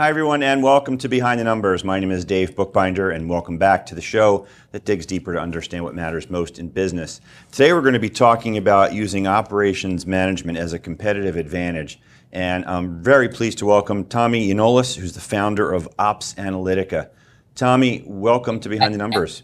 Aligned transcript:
Hi, 0.00 0.08
everyone, 0.08 0.42
and 0.42 0.62
welcome 0.62 0.96
to 0.96 1.10
Behind 1.10 1.38
the 1.38 1.44
Numbers. 1.44 1.84
My 1.84 2.00
name 2.00 2.10
is 2.10 2.24
Dave 2.24 2.56
Bookbinder, 2.56 3.10
and 3.10 3.28
welcome 3.28 3.58
back 3.58 3.84
to 3.84 3.94
the 3.94 4.00
show 4.00 4.46
that 4.72 4.86
digs 4.86 5.04
deeper 5.04 5.34
to 5.34 5.38
understand 5.38 5.84
what 5.84 5.94
matters 5.94 6.30
most 6.30 6.58
in 6.58 6.70
business. 6.70 7.20
Today, 7.52 7.74
we're 7.74 7.82
going 7.82 7.92
to 7.92 8.00
be 8.00 8.08
talking 8.08 8.56
about 8.56 8.94
using 8.94 9.26
operations 9.26 10.06
management 10.06 10.56
as 10.56 10.72
a 10.72 10.78
competitive 10.78 11.36
advantage. 11.36 12.00
And 12.32 12.64
I'm 12.64 13.02
very 13.02 13.28
pleased 13.28 13.58
to 13.58 13.66
welcome 13.66 14.06
Tommy 14.06 14.48
Yionoulis, 14.48 14.96
who's 14.96 15.12
the 15.12 15.20
founder 15.20 15.70
of 15.70 15.86
OpsAnalitica. 15.98 17.10
Tommy, 17.54 18.02
welcome 18.06 18.58
to 18.60 18.70
Behind 18.70 18.94
the 18.94 18.98
Numbers. 18.98 19.42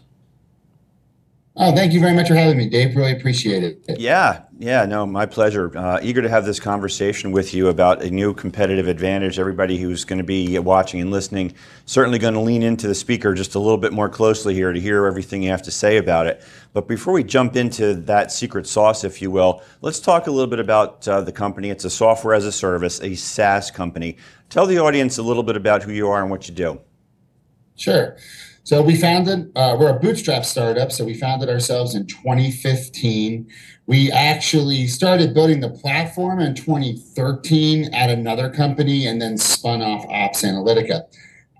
Oh, 1.59 1.75
thank 1.75 1.91
you 1.91 1.99
very 1.99 2.13
much 2.13 2.27
for 2.27 2.35
having 2.35 2.55
me, 2.55 2.69
Dave. 2.69 2.95
Really 2.95 3.13
appreciate 3.13 3.63
it. 3.63 3.99
Yeah, 3.99 4.43
yeah, 4.59 4.85
no, 4.85 5.07
my 5.07 5.25
pleasure. 5.25 5.75
Uh, 5.75 5.99
eager 6.03 6.21
to 6.21 6.29
have 6.29 6.45
this 6.45 6.59
conversation 6.59 7.31
with 7.31 7.51
you 7.51 7.69
about 7.69 8.03
a 8.03 8.11
new 8.11 8.35
competitive 8.35 8.87
advantage. 8.87 9.39
Everybody 9.39 9.79
who's 9.79 10.05
going 10.05 10.19
to 10.19 10.23
be 10.23 10.59
watching 10.59 11.01
and 11.01 11.09
listening 11.09 11.55
certainly 11.87 12.19
going 12.19 12.35
to 12.35 12.39
lean 12.41 12.61
into 12.61 12.87
the 12.87 12.93
speaker 12.93 13.33
just 13.33 13.55
a 13.55 13.59
little 13.59 13.79
bit 13.79 13.91
more 13.91 14.07
closely 14.07 14.53
here 14.53 14.71
to 14.71 14.79
hear 14.79 15.07
everything 15.07 15.41
you 15.41 15.49
have 15.49 15.63
to 15.63 15.71
say 15.71 15.97
about 15.97 16.27
it. 16.27 16.43
But 16.73 16.87
before 16.87 17.13
we 17.13 17.23
jump 17.23 17.55
into 17.55 17.95
that 17.95 18.31
secret 18.31 18.67
sauce, 18.67 19.03
if 19.03 19.19
you 19.19 19.31
will, 19.31 19.63
let's 19.81 19.99
talk 19.99 20.27
a 20.27 20.31
little 20.31 20.49
bit 20.49 20.59
about 20.59 21.07
uh, 21.07 21.21
the 21.21 21.31
company. 21.31 21.71
It's 21.71 21.85
a 21.85 21.89
software 21.89 22.35
as 22.35 22.45
a 22.45 22.51
service, 22.51 23.01
a 23.01 23.15
SaaS 23.15 23.71
company. 23.71 24.17
Tell 24.49 24.67
the 24.67 24.77
audience 24.77 25.17
a 25.17 25.23
little 25.23 25.43
bit 25.43 25.57
about 25.57 25.81
who 25.81 25.91
you 25.91 26.07
are 26.07 26.21
and 26.21 26.29
what 26.29 26.47
you 26.47 26.53
do. 26.53 26.81
Sure. 27.75 28.15
So 28.67 28.81
we 28.81 28.97
founded, 28.97 29.49
uh, 29.55 29.77
we're 29.79 29.95
a 29.95 29.97
bootstrap 29.97 30.43
startup. 30.43 30.91
So 30.91 31.05
we 31.05 31.13
founded 31.13 31.47
ourselves 31.47 31.95
in 31.95 32.05
2015. 32.05 33.49
We 33.85 34.11
actually 34.11 34.87
started 34.87 35.33
building 35.33 35.61
the 35.61 35.69
platform 35.69 36.41
in 36.41 36.53
2013 36.53 37.93
at 37.93 38.09
another 38.09 38.49
company 38.49 39.07
and 39.07 39.21
then 39.21 39.37
spun 39.37 39.81
off 39.81 40.05
OpsAnalitica. 40.07 41.03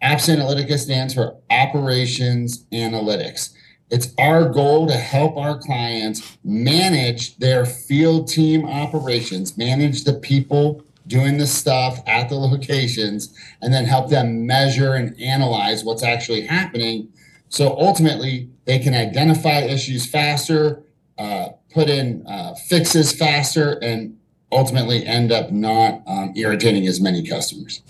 Ops 0.03 0.28
Analytica 0.28 0.78
stands 0.78 1.13
for 1.13 1.38
Operations 1.50 2.66
Analytics. 2.73 3.53
It's 3.89 4.13
our 4.19 4.50
goal 4.50 4.85
to 4.88 4.97
help 4.97 5.38
our 5.38 5.58
clients 5.58 6.38
manage 6.44 7.38
their 7.38 7.66
field 7.66 8.28
team 8.28 8.66
operations, 8.66 9.58
manage 9.58 10.03
the 10.03 10.16
people 10.16 10.83
doing 11.08 11.38
the 11.38 11.47
stuff 11.47 12.00
at 12.05 12.30
the 12.30 12.36
locations, 12.36 13.33
and 13.61 13.73
then 13.73 13.86
help 13.86 14.09
them 14.09 14.45
measure 14.45 14.94
and 14.94 15.19
analyze 15.19 15.83
what's 15.83 16.03
actually 16.03 16.41
happening. 16.41 17.09
So 17.50 17.77
ultimately, 17.77 18.50
they 18.66 18.80
can 18.80 18.94
identify 18.94 19.59
issues 19.59 20.05
faster, 20.05 20.83
uh, 21.17 21.50
put 21.73 21.89
in 21.89 22.25
uh, 22.28 22.55
fixes 22.55 23.13
faster, 23.13 23.80
and 23.81 24.17
ultimately 24.52 25.05
end 25.05 25.31
up 25.31 25.52
not 25.52 26.02
um, 26.08 26.33
irritating 26.35 26.88
as 26.88 27.00
many 27.00 27.25
customers. 27.25 27.81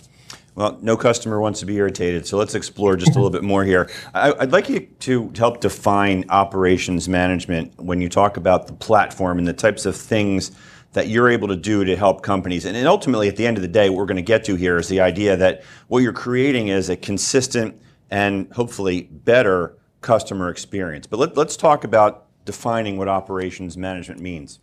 Well, 0.56 0.76
no 0.82 0.98
customer 0.98 1.40
wants 1.40 1.60
to 1.60 1.68
be 1.68 1.76
irritated, 1.78 2.26
so 2.26 2.36
let's 2.36 2.56
explore 2.56 2.98
just 2.98 3.12
a 3.12 3.14
little 3.14 3.30
bit 3.30 3.44
more 3.44 3.64
here. 3.64 3.88
I, 4.16 4.32
would 4.32 4.52
like 4.52 4.70
you 4.70 4.80
to 4.80 5.32
help 5.38 5.62
define 5.62 6.26
operations 6.30 7.08
management 7.08 7.80
when 7.80 8.02
you 8.02 8.10
talk 8.10 8.38
about 8.38 8.66
the 8.66 8.74
platform 8.74 9.38
and 9.38 9.48
the 9.48 9.54
types 9.54 9.86
of 9.86 9.96
things 9.96 10.50
that 10.94 11.08
you're 11.08 11.30
able 11.30 11.48
to 11.48 11.56
do 11.56 11.84
to 11.84 11.96
help 11.96 12.22
companies. 12.24 12.66
And, 12.66 12.76
ultimately, 12.88 13.28
at 13.28 13.36
the 13.36 13.46
end 13.46 13.58
of 13.58 13.62
the 13.62 13.68
day, 13.68 13.90
what 13.90 13.98
we're 13.98 14.06
going 14.06 14.16
to 14.16 14.22
get 14.22 14.44
to 14.46 14.56
here 14.56 14.78
is 14.78 14.88
the 14.88 15.02
idea 15.02 15.36
that 15.38 15.64
what 15.88 16.00
you're 16.00 16.14
creating 16.14 16.70
is 16.70 16.90
a 16.90 16.96
consistent 16.96 17.80
and 18.10 18.52
hopefully 18.54 19.04
better 19.12 19.78
customer 20.02 20.50
experience. 20.50 21.08
But 21.08 21.20
let, 21.20 21.38
let's 21.38 21.58
talk 21.58 21.84
about 21.84 22.26
defining 22.46 22.98
what 22.98 23.08
operations 23.08 23.78
management 23.78 24.22
means. 24.22 24.60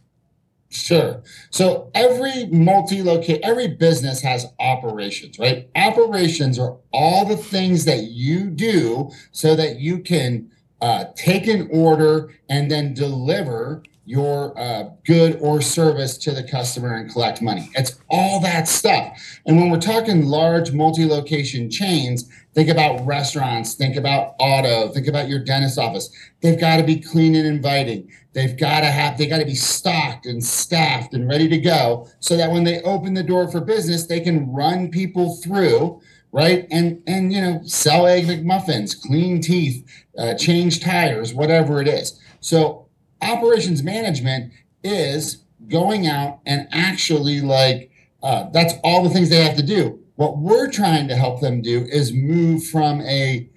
Sure. 0.70 1.22
So 1.50 1.90
every 1.94 2.46
multi-locate, 2.46 3.42
every 3.42 3.68
business 3.68 4.20
has 4.22 4.46
operations, 4.58 5.38
right? 5.38 5.68
Operations 5.76 6.58
are 6.58 6.78
all 6.92 7.26
the 7.26 7.36
things 7.36 7.84
that 7.84 8.04
you 8.04 8.50
do 8.50 9.10
so 9.30 9.54
that 9.54 9.78
you 9.78 10.00
can 10.00 10.50
uh, 10.80 11.04
take 11.14 11.46
an 11.46 11.68
order 11.70 12.34
and 12.48 12.70
then 12.70 12.92
deliver 12.92 13.84
your 14.06 14.58
uh, 14.58 14.90
good 15.06 15.38
or 15.40 15.60
service 15.60 16.18
to 16.18 16.30
the 16.30 16.42
customer 16.42 16.94
and 16.94 17.10
collect 17.10 17.40
money. 17.40 17.70
It's 17.74 17.98
all 18.10 18.40
that 18.40 18.68
stuff. 18.68 19.18
And 19.46 19.56
when 19.58 19.70
we're 19.70 19.80
talking 19.80 20.26
large 20.26 20.72
multi 20.72 21.06
location 21.06 21.70
chains, 21.70 22.28
think 22.52 22.68
about 22.68 23.04
restaurants, 23.06 23.74
think 23.74 23.96
about 23.96 24.34
auto, 24.38 24.88
think 24.88 25.06
about 25.06 25.28
your 25.28 25.38
dentist 25.38 25.78
office. 25.78 26.10
They've 26.42 26.60
got 26.60 26.76
to 26.76 26.82
be 26.82 27.00
clean 27.00 27.34
and 27.34 27.46
inviting. 27.46 28.10
They've 28.34 28.56
got 28.56 28.80
to 28.80 28.86
have, 28.86 29.16
they 29.16 29.26
got 29.26 29.38
to 29.38 29.46
be 29.46 29.54
stocked 29.54 30.26
and 30.26 30.44
staffed 30.44 31.14
and 31.14 31.28
ready 31.28 31.48
to 31.48 31.58
go 31.58 32.08
so 32.20 32.36
that 32.36 32.50
when 32.50 32.64
they 32.64 32.82
open 32.82 33.14
the 33.14 33.22
door 33.22 33.50
for 33.50 33.60
business, 33.60 34.06
they 34.06 34.20
can 34.20 34.52
run 34.52 34.90
people 34.90 35.36
through 35.36 36.00
right? 36.34 36.66
And 36.72 37.00
and 37.06 37.32
you 37.32 37.40
know, 37.40 37.60
sell 37.64 38.08
egg 38.08 38.24
McMuffins, 38.26 39.00
clean 39.00 39.40
teeth, 39.40 39.86
uh, 40.18 40.34
change 40.34 40.80
tires, 40.80 41.32
whatever 41.32 41.80
it 41.80 41.86
is. 41.86 42.20
So 42.40 42.83
operations 43.24 43.82
management 43.82 44.52
is 44.82 45.44
going 45.68 46.06
out 46.06 46.40
and 46.46 46.68
actually 46.72 47.40
like 47.40 47.90
uh, 48.22 48.48
that's 48.52 48.74
all 48.82 49.02
the 49.02 49.10
things 49.10 49.28
they 49.28 49.44
have 49.44 49.56
to 49.56 49.62
do. 49.62 50.00
What 50.16 50.38
we're 50.38 50.70
trying 50.70 51.08
to 51.08 51.16
help 51.16 51.40
them 51.40 51.60
do 51.60 51.86
is 51.90 52.12
move 52.12 52.64
from 52.64 53.00
a 53.02 53.48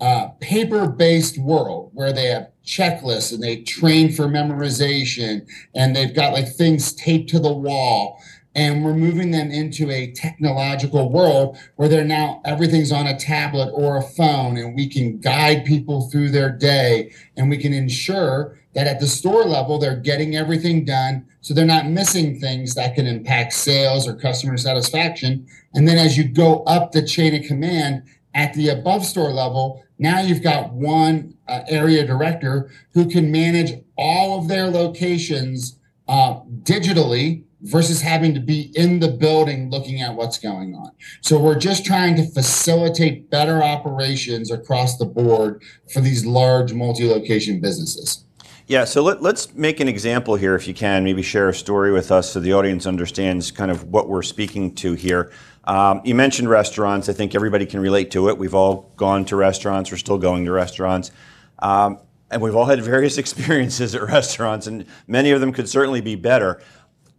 uh, 0.00 0.28
paper-based 0.40 1.38
world 1.38 1.90
where 1.92 2.12
they 2.12 2.26
have 2.26 2.50
checklists 2.64 3.32
and 3.32 3.42
they 3.42 3.62
train 3.62 4.10
for 4.10 4.24
memorization 4.24 5.46
and 5.74 5.94
they've 5.94 6.14
got 6.14 6.32
like 6.32 6.48
things 6.48 6.92
taped 6.94 7.30
to 7.30 7.38
the 7.38 7.52
wall 7.52 8.20
and 8.54 8.84
we're 8.84 8.94
moving 8.94 9.30
them 9.30 9.50
into 9.50 9.90
a 9.90 10.12
technological 10.12 11.10
world 11.10 11.58
where 11.76 11.88
they're 11.88 12.04
now 12.04 12.40
everything's 12.44 12.92
on 12.92 13.06
a 13.06 13.18
tablet 13.18 13.70
or 13.74 13.96
a 13.96 14.02
phone 14.02 14.56
and 14.56 14.74
we 14.74 14.88
can 14.88 15.18
guide 15.18 15.64
people 15.64 16.08
through 16.08 16.30
their 16.30 16.50
day 16.50 17.12
and 17.36 17.50
we 17.50 17.58
can 17.58 17.72
ensure 17.72 18.58
that 18.74 18.86
at 18.86 19.00
the 19.00 19.06
store 19.06 19.44
level 19.44 19.78
they're 19.78 19.96
getting 19.96 20.36
everything 20.36 20.84
done 20.84 21.26
so 21.40 21.52
they're 21.52 21.64
not 21.64 21.86
missing 21.86 22.38
things 22.38 22.74
that 22.74 22.94
can 22.94 23.06
impact 23.06 23.52
sales 23.52 24.08
or 24.08 24.14
customer 24.14 24.56
satisfaction. 24.56 25.46
And 25.74 25.86
then 25.86 25.98
as 25.98 26.16
you 26.16 26.24
go 26.24 26.62
up 26.64 26.92
the 26.92 27.06
chain 27.06 27.34
of 27.34 27.46
command 27.46 28.02
at 28.34 28.54
the 28.54 28.70
above 28.70 29.04
store 29.04 29.32
level 29.32 29.84
now 29.98 30.20
you've 30.20 30.42
got 30.42 30.72
one 30.72 31.34
uh, 31.46 31.60
area 31.68 32.04
director 32.04 32.70
who 32.92 33.08
can 33.08 33.30
manage 33.30 33.80
all 33.96 34.38
of 34.38 34.48
their 34.48 34.66
locations 34.66 35.78
uh, 36.08 36.40
digitally 36.62 37.44
versus 37.64 38.00
having 38.00 38.34
to 38.34 38.40
be 38.40 38.70
in 38.74 39.00
the 39.00 39.08
building 39.08 39.70
looking 39.70 40.00
at 40.02 40.14
what's 40.14 40.38
going 40.38 40.74
on. 40.74 40.90
So 41.22 41.40
we're 41.40 41.58
just 41.58 41.84
trying 41.84 42.14
to 42.16 42.26
facilitate 42.26 43.30
better 43.30 43.62
operations 43.62 44.50
across 44.50 44.98
the 44.98 45.06
board 45.06 45.62
for 45.92 46.00
these 46.00 46.26
large 46.26 46.74
multi-location 46.74 47.60
businesses. 47.60 48.24
Yeah, 48.66 48.84
so 48.84 49.02
let, 49.02 49.22
us 49.22 49.52
make 49.54 49.80
an 49.80 49.88
example 49.88 50.36
here, 50.36 50.54
if 50.54 50.68
you 50.68 50.72
can. 50.72 51.04
Maybe 51.04 51.22
share 51.22 51.50
a 51.50 51.54
story 51.54 51.92
with 51.92 52.10
us 52.10 52.32
so 52.32 52.40
the 52.40 52.54
audience 52.54 52.86
understands 52.86 53.50
kind 53.50 53.70
of 53.70 53.84
what 53.84 54.08
we're 54.08 54.22
speaking 54.22 54.74
to 54.76 54.92
here. 54.94 55.32
Um, 55.64 56.02
you 56.04 56.14
mentioned 56.14 56.48
restaurants. 56.48 57.08
I 57.08 57.12
think 57.12 57.34
everybody 57.34 57.66
can 57.66 57.80
relate 57.80 58.10
to 58.12 58.28
it. 58.28 58.38
We've 58.38 58.54
all 58.54 58.92
gone 58.96 59.24
to 59.26 59.36
restaurants. 59.36 59.90
We're 59.90 59.98
still 59.98 60.18
going 60.18 60.44
to 60.46 60.52
restaurants. 60.52 61.10
Um, 61.58 61.98
and 62.30 62.40
we've 62.40 62.54
all 62.54 62.64
had 62.64 62.82
various 62.82 63.18
experiences 63.24 63.94
at 63.94 64.02
restaurants, 64.02 64.66
and 64.66 64.86
many 65.06 65.30
of 65.30 65.40
them 65.40 65.52
could 65.52 65.68
certainly 65.68 66.00
be 66.00 66.14
better. 66.14 66.62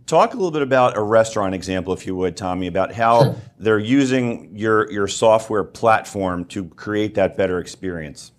Talk 0.07 0.33
a 0.33 0.37
little 0.37 0.51
bit 0.51 0.61
about 0.61 0.95
a 0.95 1.01
restaurant 1.01 1.55
example, 1.55 1.91
if 1.91 2.05
you 2.05 2.15
would, 2.15 2.37
Tommy, 2.37 2.67
about 2.67 2.93
how 2.93 3.35
they're 3.57 3.79
using 3.79 4.55
your, 4.55 4.91
your 4.91 5.07
software 5.07 5.63
platform 5.63 6.45
to 6.45 6.65
create 6.65 7.15
that 7.15 7.35
better 7.35 7.59
experience. 7.59 8.31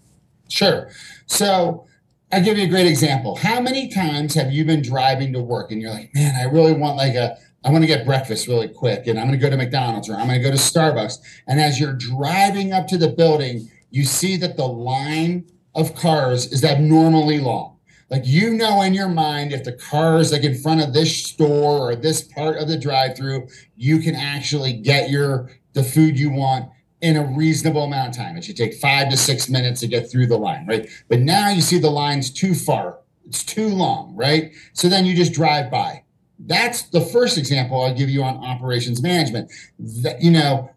Sure. 0.48 0.90
So 1.26 1.86
I'll 2.30 2.44
give 2.44 2.56
you 2.56 2.64
a 2.64 2.68
great 2.68 2.86
example. 2.86 3.34
How 3.34 3.60
many 3.60 3.88
times 3.88 4.34
have 4.34 4.52
you 4.52 4.64
been 4.64 4.80
driving 4.80 5.32
to 5.32 5.40
work 5.40 5.72
and 5.72 5.82
you're 5.82 5.90
like, 5.90 6.14
man, 6.14 6.36
I 6.36 6.44
really 6.44 6.72
want 6.72 6.96
like 6.96 7.14
a, 7.14 7.36
I 7.64 7.70
want 7.70 7.82
to 7.82 7.88
get 7.88 8.06
breakfast 8.06 8.46
really 8.46 8.68
quick 8.68 9.08
and 9.08 9.18
I'm 9.18 9.26
going 9.26 9.38
to 9.38 9.44
go 9.44 9.50
to 9.50 9.56
McDonald's 9.56 10.08
or 10.08 10.14
I'm 10.14 10.28
going 10.28 10.40
to 10.40 10.44
go 10.44 10.52
to 10.52 10.56
Starbucks. 10.56 11.18
And 11.48 11.60
as 11.60 11.80
you're 11.80 11.94
driving 11.94 12.72
up 12.72 12.86
to 12.88 12.96
the 12.96 13.08
building, 13.08 13.68
you 13.90 14.04
see 14.04 14.36
that 14.36 14.56
the 14.56 14.66
line 14.68 15.46
of 15.74 15.96
cars 15.96 16.52
is 16.52 16.62
abnormally 16.62 17.40
long 17.40 17.75
like 18.10 18.22
you 18.24 18.54
know 18.54 18.82
in 18.82 18.94
your 18.94 19.08
mind 19.08 19.52
if 19.52 19.64
the 19.64 19.72
car 19.72 20.18
is 20.18 20.32
like 20.32 20.44
in 20.44 20.54
front 20.54 20.80
of 20.80 20.92
this 20.92 21.24
store 21.24 21.90
or 21.90 21.96
this 21.96 22.22
part 22.22 22.58
of 22.58 22.68
the 22.68 22.78
drive-through, 22.78 23.48
you 23.76 23.98
can 23.98 24.14
actually 24.14 24.74
get 24.74 25.10
your 25.10 25.50
the 25.72 25.82
food 25.82 26.18
you 26.18 26.30
want 26.30 26.70
in 27.00 27.16
a 27.16 27.24
reasonable 27.24 27.84
amount 27.84 28.08
of 28.10 28.16
time. 28.16 28.36
It 28.36 28.44
should 28.44 28.56
take 28.56 28.74
five 28.74 29.10
to 29.10 29.16
six 29.16 29.48
minutes 29.48 29.80
to 29.80 29.88
get 29.88 30.10
through 30.10 30.26
the 30.26 30.38
line, 30.38 30.66
right? 30.66 30.88
But 31.08 31.20
now 31.20 31.50
you 31.50 31.60
see 31.60 31.78
the 31.78 31.90
line's 31.90 32.30
too 32.30 32.54
far, 32.54 32.98
it's 33.26 33.44
too 33.44 33.68
long, 33.68 34.14
right? 34.16 34.52
So 34.72 34.88
then 34.88 35.04
you 35.04 35.14
just 35.14 35.32
drive 35.32 35.70
by. 35.70 36.02
That's 36.38 36.82
the 36.82 37.00
first 37.00 37.38
example 37.38 37.80
I'll 37.80 37.94
give 37.94 38.10
you 38.10 38.22
on 38.22 38.36
operations 38.44 39.02
management. 39.02 39.50
That 39.78 40.22
you 40.22 40.30
know, 40.30 40.70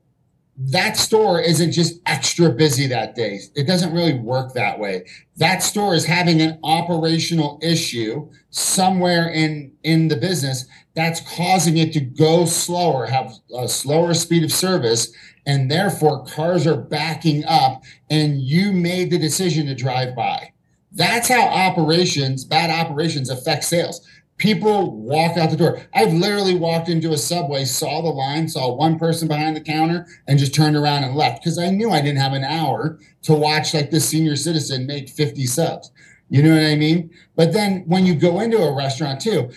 that 0.62 0.98
store 0.98 1.40
isn't 1.40 1.72
just 1.72 2.02
extra 2.06 2.50
busy 2.50 2.86
that 2.88 3.16
day. 3.16 3.40
It 3.56 3.66
doesn't 3.66 3.94
really 3.94 4.20
work 4.20 4.54
that 4.54 4.78
way. 4.78 5.06
That 5.38 5.64
store 5.64 5.96
is 5.96 6.06
having 6.06 6.42
an 6.42 6.60
operational 6.64 7.60
issue 7.62 8.30
somewhere 8.50 9.30
in 9.30 9.72
in 9.84 10.10
the 10.10 10.18
business 10.18 10.66
that's 10.96 11.22
causing 11.36 11.78
it 11.78 11.94
to 11.94 12.02
go 12.02 12.46
slower, 12.46 13.06
have 13.06 13.34
a 13.58 13.70
slower 13.70 14.14
speed 14.14 14.44
of 14.44 14.52
service, 14.52 15.14
and 15.46 15.72
therefore 15.72 16.26
cars 16.26 16.68
are 16.68 16.76
backing 16.76 17.46
up 17.46 17.84
and 18.10 18.42
you 18.42 18.74
made 18.74 19.12
the 19.12 19.18
decision 19.18 19.66
to 19.68 19.76
drive 19.76 20.14
by. 20.14 20.52
That's 20.92 21.30
how 21.30 21.48
operations, 21.48 22.44
bad 22.44 22.70
operations 22.70 23.30
affect 23.30 23.64
sales. 23.64 24.06
People 24.40 24.96
walk 24.96 25.38
out 25.38 25.52
the 25.52 25.58
door. 25.58 25.82
I've 25.94 26.14
literally 26.14 26.56
walked 26.56 26.90
into 26.90 27.12
a 27.12 27.18
subway, 27.18 27.66
saw 27.66 28.02
the 28.02 28.10
line, 28.10 28.48
saw 28.48 28.74
one 28.74 28.98
person 28.98 29.28
behind 29.28 29.56
the 29.56 29.62
counter, 29.62 30.08
and 30.28 30.40
just 30.40 30.56
turned 30.56 30.78
around 30.78 31.04
and 31.04 31.16
left 31.16 31.44
because 31.44 31.60
I 31.60 31.70
knew 31.70 31.92
I 31.92 32.02
didn't 32.02 32.20
have 32.20 32.34
an 32.34 32.46
hour 32.46 33.00
to 33.24 33.34
watch 33.34 33.74
like 33.74 33.92
this 33.92 34.08
senior 34.08 34.38
citizen 34.38 34.88
make 34.88 35.10
50 35.10 35.46
subs. 35.46 35.92
You 36.30 36.42
know 36.42 36.56
what 36.56 36.66
I 36.66 36.76
mean? 36.76 37.12
But 37.36 37.54
then 37.54 37.84
when 37.86 38.06
you 38.06 38.16
go 38.16 38.40
into 38.40 38.58
a 38.58 38.76
restaurant 38.76 39.20
too, 39.20 39.52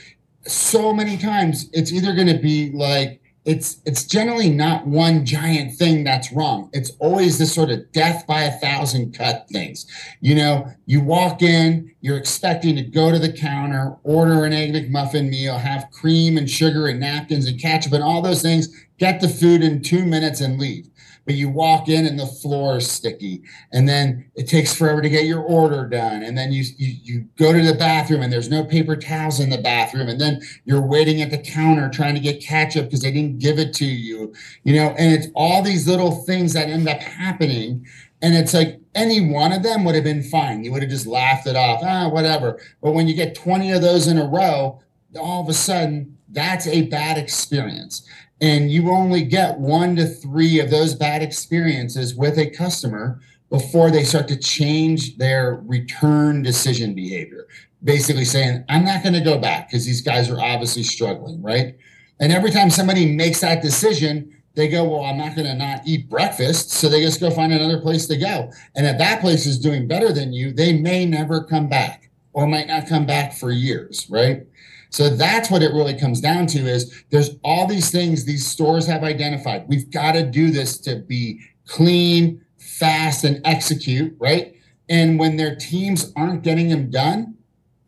so 0.46 0.92
many 0.92 1.16
times 1.16 1.70
it's 1.72 1.92
either 1.92 2.14
going 2.14 2.26
to 2.26 2.38
be 2.38 2.72
like 2.72 3.21
it's 3.44 3.80
it's 3.84 4.04
generally 4.04 4.48
not 4.48 4.86
one 4.86 5.26
giant 5.26 5.76
thing 5.76 6.04
that's 6.04 6.32
wrong. 6.32 6.70
It's 6.72 6.92
always 7.00 7.38
this 7.38 7.52
sort 7.52 7.70
of 7.70 7.90
death 7.90 8.24
by 8.26 8.42
a 8.42 8.52
thousand 8.52 9.16
cut 9.16 9.48
things. 9.50 9.86
You 10.20 10.36
know, 10.36 10.72
you 10.86 11.00
walk 11.00 11.42
in, 11.42 11.92
you're 12.00 12.18
expecting 12.18 12.76
to 12.76 12.82
go 12.82 13.10
to 13.10 13.18
the 13.18 13.32
counter, 13.32 13.96
order 14.04 14.44
an 14.44 14.52
egg 14.52 14.74
McMuffin 14.74 15.28
meal, 15.28 15.58
have 15.58 15.90
cream 15.90 16.38
and 16.38 16.48
sugar 16.48 16.86
and 16.86 17.00
napkins 17.00 17.46
and 17.46 17.60
ketchup 17.60 17.92
and 17.92 18.02
all 18.02 18.22
those 18.22 18.42
things, 18.42 18.68
get 18.98 19.20
the 19.20 19.28
food 19.28 19.62
in 19.64 19.82
two 19.82 20.04
minutes 20.04 20.40
and 20.40 20.60
leave 20.60 20.88
but 21.24 21.34
you 21.34 21.48
walk 21.48 21.88
in 21.88 22.06
and 22.06 22.18
the 22.18 22.26
floor 22.26 22.76
is 22.78 22.90
sticky. 22.90 23.42
And 23.72 23.88
then 23.88 24.30
it 24.34 24.48
takes 24.48 24.74
forever 24.74 25.00
to 25.00 25.08
get 25.08 25.24
your 25.24 25.40
order 25.40 25.86
done. 25.86 26.22
And 26.22 26.36
then 26.36 26.52
you, 26.52 26.64
you 26.76 26.96
you 27.02 27.28
go 27.36 27.52
to 27.52 27.62
the 27.62 27.74
bathroom 27.74 28.22
and 28.22 28.32
there's 28.32 28.50
no 28.50 28.64
paper 28.64 28.96
towels 28.96 29.40
in 29.40 29.50
the 29.50 29.60
bathroom. 29.60 30.08
And 30.08 30.20
then 30.20 30.40
you're 30.64 30.84
waiting 30.86 31.22
at 31.22 31.30
the 31.30 31.38
counter 31.38 31.88
trying 31.88 32.14
to 32.14 32.20
get 32.20 32.42
ketchup 32.42 32.86
because 32.86 33.02
they 33.02 33.12
didn't 33.12 33.38
give 33.38 33.58
it 33.58 33.72
to 33.74 33.84
you 33.84 34.32
you 34.64 34.74
know 34.74 34.94
and 34.98 35.12
it's 35.12 35.28
all 35.34 35.62
these 35.62 35.86
little 35.86 36.24
things 36.24 36.52
that 36.54 36.68
end 36.68 36.88
up 36.88 37.00
happening. 37.00 37.86
And 38.20 38.36
it's 38.36 38.54
like 38.54 38.80
any 38.94 39.32
one 39.32 39.52
of 39.52 39.62
them 39.62 39.84
would 39.84 39.96
have 39.96 40.04
been 40.04 40.22
fine. 40.22 40.62
You 40.62 40.72
would 40.72 40.82
have 40.82 40.90
just 40.90 41.06
laughed 41.06 41.46
it 41.46 41.56
off 41.56 41.80
ah 41.82 42.08
whatever. 42.08 42.60
But 42.82 42.92
when 42.92 43.08
you 43.08 43.14
get 43.14 43.34
20 43.34 43.72
of 43.72 43.82
those 43.82 44.06
in 44.06 44.18
a 44.18 44.26
row 44.26 44.80
all 45.20 45.42
of 45.42 45.48
a 45.48 45.52
sudden 45.52 46.16
that's 46.30 46.66
a 46.66 46.82
bad 46.82 47.18
experience 47.18 48.08
and 48.42 48.72
you 48.72 48.90
only 48.90 49.22
get 49.22 49.60
one 49.60 49.94
to 49.94 50.04
three 50.04 50.58
of 50.58 50.68
those 50.68 50.96
bad 50.96 51.22
experiences 51.22 52.16
with 52.16 52.36
a 52.38 52.50
customer 52.50 53.20
before 53.48 53.90
they 53.90 54.02
start 54.02 54.26
to 54.28 54.36
change 54.36 55.16
their 55.16 55.62
return 55.64 56.42
decision 56.42 56.92
behavior. 56.92 57.46
Basically 57.84 58.24
saying, 58.24 58.64
I'm 58.68 58.84
not 58.84 59.04
going 59.04 59.14
to 59.14 59.20
go 59.20 59.38
back 59.38 59.68
because 59.68 59.86
these 59.86 60.00
guys 60.00 60.28
are 60.28 60.40
obviously 60.40 60.82
struggling, 60.82 61.40
right? 61.40 61.76
And 62.18 62.32
every 62.32 62.50
time 62.50 62.68
somebody 62.68 63.14
makes 63.14 63.40
that 63.40 63.62
decision, 63.62 64.36
they 64.54 64.68
go, 64.68 64.84
Well, 64.84 65.04
I'm 65.04 65.18
not 65.18 65.36
going 65.36 65.46
to 65.46 65.54
not 65.54 65.82
eat 65.86 66.10
breakfast. 66.10 66.70
So 66.70 66.88
they 66.88 67.00
just 67.00 67.20
go 67.20 67.30
find 67.30 67.52
another 67.52 67.80
place 67.80 68.06
to 68.08 68.16
go. 68.16 68.50
And 68.74 68.86
if 68.86 68.98
that 68.98 69.20
place 69.20 69.46
is 69.46 69.58
doing 69.58 69.86
better 69.86 70.12
than 70.12 70.32
you, 70.32 70.52
they 70.52 70.72
may 70.72 71.06
never 71.06 71.44
come 71.44 71.68
back 71.68 72.10
or 72.32 72.46
might 72.46 72.66
not 72.66 72.88
come 72.88 73.06
back 73.06 73.34
for 73.34 73.50
years, 73.50 74.06
right? 74.10 74.46
So 74.92 75.08
that's 75.08 75.50
what 75.50 75.62
it 75.62 75.72
really 75.72 75.98
comes 75.98 76.20
down 76.20 76.46
to 76.48 76.58
is 76.58 77.04
there's 77.10 77.30
all 77.42 77.66
these 77.66 77.90
things 77.90 78.24
these 78.24 78.46
stores 78.46 78.86
have 78.86 79.02
identified. 79.02 79.64
We've 79.66 79.90
got 79.90 80.12
to 80.12 80.22
do 80.22 80.50
this 80.50 80.78
to 80.80 80.96
be 80.96 81.40
clean, 81.66 82.44
fast, 82.58 83.24
and 83.24 83.40
execute, 83.44 84.14
right? 84.18 84.54
And 84.90 85.18
when 85.18 85.38
their 85.38 85.56
teams 85.56 86.12
aren't 86.14 86.42
getting 86.42 86.68
them 86.68 86.90
done, 86.90 87.36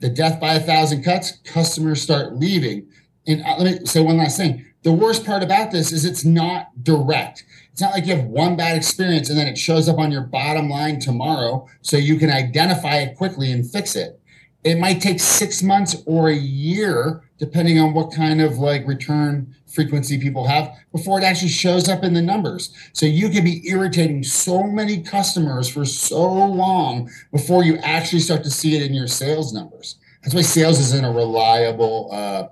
the 0.00 0.08
death 0.08 0.40
by 0.40 0.54
a 0.54 0.60
thousand 0.60 1.02
cuts, 1.02 1.32
customers 1.44 2.00
start 2.00 2.36
leaving. 2.36 2.88
And 3.26 3.42
uh, 3.42 3.56
let 3.58 3.80
me 3.80 3.86
say 3.86 4.00
one 4.00 4.16
last 4.16 4.38
thing. 4.38 4.64
The 4.82 4.92
worst 4.92 5.26
part 5.26 5.42
about 5.42 5.70
this 5.70 5.92
is 5.92 6.06
it's 6.06 6.24
not 6.24 6.68
direct. 6.82 7.44
It's 7.72 7.80
not 7.82 7.92
like 7.92 8.06
you 8.06 8.16
have 8.16 8.26
one 8.26 8.56
bad 8.56 8.76
experience 8.76 9.28
and 9.28 9.38
then 9.38 9.46
it 9.46 9.58
shows 9.58 9.88
up 9.88 9.98
on 9.98 10.10
your 10.10 10.22
bottom 10.22 10.70
line 10.70 11.00
tomorrow 11.00 11.66
so 11.82 11.96
you 11.96 12.16
can 12.16 12.30
identify 12.30 12.96
it 12.96 13.16
quickly 13.16 13.50
and 13.50 13.70
fix 13.70 13.94
it 13.96 14.20
it 14.64 14.78
might 14.78 15.00
take 15.00 15.20
six 15.20 15.62
months 15.62 16.02
or 16.06 16.30
a 16.30 16.34
year 16.34 17.22
depending 17.38 17.78
on 17.78 17.92
what 17.92 18.12
kind 18.12 18.40
of 18.40 18.58
like 18.58 18.86
return 18.86 19.54
frequency 19.66 20.18
people 20.18 20.46
have 20.46 20.74
before 20.92 21.18
it 21.18 21.24
actually 21.24 21.48
shows 21.48 21.88
up 21.88 22.02
in 22.02 22.14
the 22.14 22.22
numbers. 22.22 22.72
So 22.92 23.06
you 23.06 23.28
could 23.28 23.44
be 23.44 23.68
irritating 23.68 24.22
so 24.22 24.62
many 24.62 25.02
customers 25.02 25.68
for 25.68 25.84
so 25.84 26.24
long 26.24 27.10
before 27.32 27.64
you 27.64 27.76
actually 27.78 28.20
start 28.20 28.42
to 28.44 28.50
see 28.50 28.76
it 28.76 28.82
in 28.82 28.94
your 28.94 29.08
sales 29.08 29.52
numbers. 29.52 29.96
That's 30.22 30.34
why 30.34 30.42
sales 30.42 30.80
isn't 30.80 31.04
a 31.04 31.12
reliable 31.12 32.08
uh, 32.10 32.48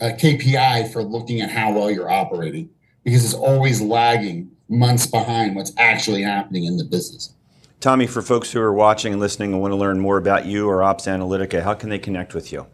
a 0.00 0.12
kpi 0.14 0.90
for 0.92 1.02
looking 1.02 1.40
at 1.40 1.50
how 1.50 1.72
well 1.72 1.90
you're 1.90 2.10
operating 2.10 2.70
because 3.04 3.24
it's 3.24 3.34
always 3.34 3.80
lagging 3.80 4.50
months 4.68 5.06
behind 5.06 5.54
what's 5.54 5.72
actually 5.76 6.22
happening 6.22 6.64
in 6.64 6.76
the 6.76 6.84
business 6.84 7.34
Tommy, 7.82 8.06
for 8.06 8.22
folks 8.22 8.52
who 8.52 8.60
are 8.60 8.72
watching 8.72 9.12
and 9.12 9.20
listening 9.20 9.52
and 9.52 9.60
want 9.60 9.72
to 9.72 9.76
learn 9.76 9.98
more 9.98 10.16
about 10.16 10.46
you 10.46 10.68
or 10.68 10.78
OpsAnalitica, 10.78 11.64
how 11.64 11.74
can 11.74 11.88
they 11.88 11.98
connect 11.98 12.32
with 12.32 12.52
you? 12.52 12.64